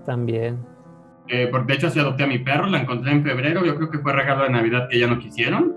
[0.05, 0.59] También.
[1.29, 3.64] Eh, por, de hecho, así adopté a mi perro, la encontré en febrero.
[3.64, 5.75] Yo creo que fue regalo de Navidad que ya no quisieron.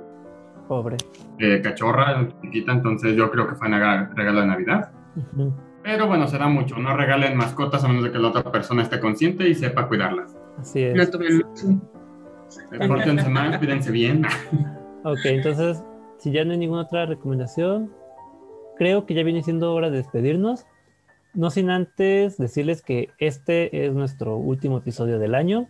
[0.67, 0.97] Pobre.
[1.39, 4.91] Eh, cachorra, chiquita, entonces yo creo que fue regalo de Navidad.
[5.15, 5.53] Ujú.
[5.83, 6.77] Pero bueno, se da mucho.
[6.77, 10.35] No regalen mascotas a menos de que la otra persona esté consciente y sepa cuidarlas.
[10.59, 10.95] Así es.
[10.95, 11.81] No tomen mucho.
[12.71, 14.25] Eh, Pórtense mal, cuídense bien.
[15.03, 15.81] Ok, entonces,
[16.17, 17.93] si ya no hay ninguna otra recomendación,
[18.77, 20.65] creo que ya viene siendo hora de despedirnos.
[21.33, 25.67] No sin antes decirles que este es nuestro último episodio del año.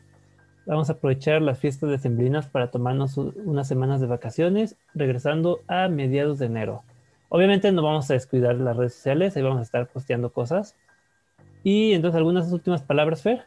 [0.65, 6.39] Vamos a aprovechar las fiestas decembrinas para tomarnos unas semanas de vacaciones, regresando a mediados
[6.39, 6.83] de enero.
[7.29, 10.75] Obviamente no vamos a descuidar las redes sociales, ahí vamos a estar posteando cosas.
[11.63, 13.43] Y entonces, algunas últimas palabras, Fer.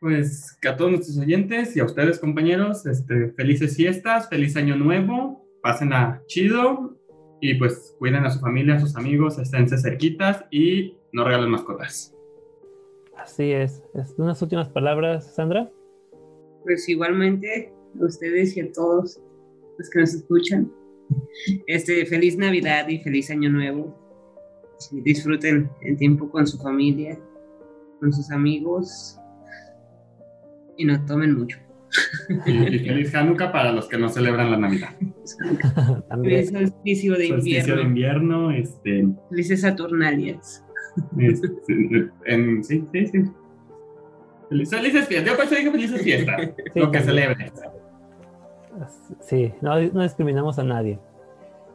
[0.00, 4.76] Pues que a todos nuestros oyentes y a ustedes, compañeros, este, felices fiestas, feliz año
[4.76, 6.96] nuevo, pásenla chido
[7.40, 12.14] y pues cuiden a su familia, a sus amigos, esténse cerquitas y no regalen mascotas.
[13.16, 13.82] Así es.
[13.94, 14.14] es.
[14.18, 15.70] Unas últimas palabras, Sandra.
[16.62, 19.20] Pues igualmente, a ustedes y a todos
[19.78, 20.70] los que nos escuchan,
[21.66, 23.94] este, feliz Navidad y feliz Año Nuevo.
[24.78, 27.18] Sí, disfruten el tiempo con su familia,
[28.00, 29.18] con sus amigos
[30.76, 31.58] y no tomen mucho.
[32.46, 34.88] Y, y feliz Hanukkah para los que no celebran la Navidad.
[36.08, 36.46] También.
[36.46, 38.30] Feliz solsticio de Solsticio de invierno.
[38.32, 40.64] invierno, este, Felices Saturnalias.
[41.18, 43.24] este, en- sí, sí, sí.
[44.48, 47.52] Feliz- felices fiestas, yo por eso dije felices fiestas, Sí, lo que celebres.
[49.20, 50.98] Sí, no, no discriminamos a nadie.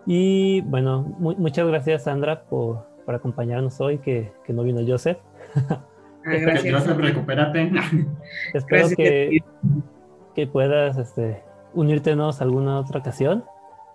[0.06, 5.18] Y bueno, mu- muchas gracias Sandra por, por acompañarnos hoy, que, que no vino Joseph.
[5.56, 5.84] Ah,
[6.24, 6.64] Gracias.
[6.66, 6.98] gracias.
[6.98, 7.72] recupérate.
[8.54, 9.40] Espero Gracias que.
[10.34, 13.46] Que puedas este, unírtenos alguna otra ocasión.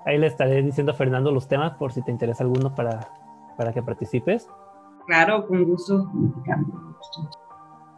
[0.05, 3.09] Ahí le estaré diciendo a Fernando los temas por si te interesa alguno para,
[3.57, 4.49] para que participes.
[5.07, 6.11] Claro, con gusto.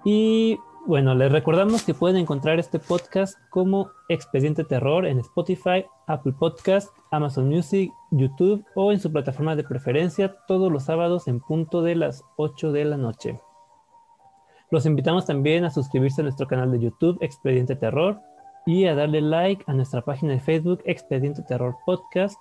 [0.04, 6.32] Y bueno, les recordamos que pueden encontrar este podcast como Expediente Terror en Spotify, Apple
[6.38, 11.82] Podcast, Amazon Music, YouTube o en su plataforma de preferencia todos los sábados en punto
[11.82, 13.38] de las 8 de la noche.
[14.70, 18.20] Los invitamos también a suscribirse a nuestro canal de YouTube Expediente Terror
[18.68, 22.38] y a darle like a nuestra página de Facebook Expediente Terror Podcast,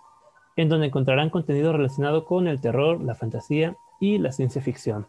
[0.57, 5.07] en donde encontrarán contenido relacionado con el terror, la fantasía y la ciencia ficción.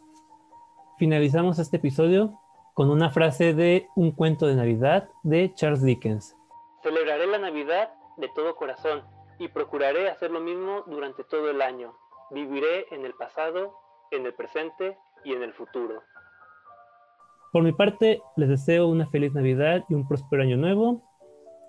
[0.97, 2.39] Finalizamos este episodio
[2.73, 6.36] con una frase de Un cuento de Navidad de Charles Dickens.
[6.85, 9.03] Celebraré la Navidad de todo corazón
[9.40, 11.97] y procuraré hacer lo mismo durante todo el año.
[12.31, 13.74] Viviré en el pasado,
[14.12, 16.01] en el presente y en el futuro.
[17.51, 21.07] Por mi parte, les deseo una feliz Navidad y un próspero año nuevo.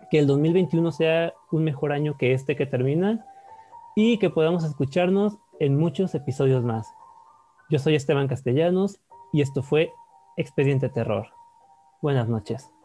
[0.10, 3.26] Que el 2021 sea un mejor año que este que termina
[3.96, 6.88] y que podamos escucharnos en muchos episodios más.
[7.70, 9.00] Yo soy Esteban Castellanos
[9.32, 9.92] y esto fue
[10.38, 11.28] Expediente Terror.
[12.02, 12.79] Buenas noches.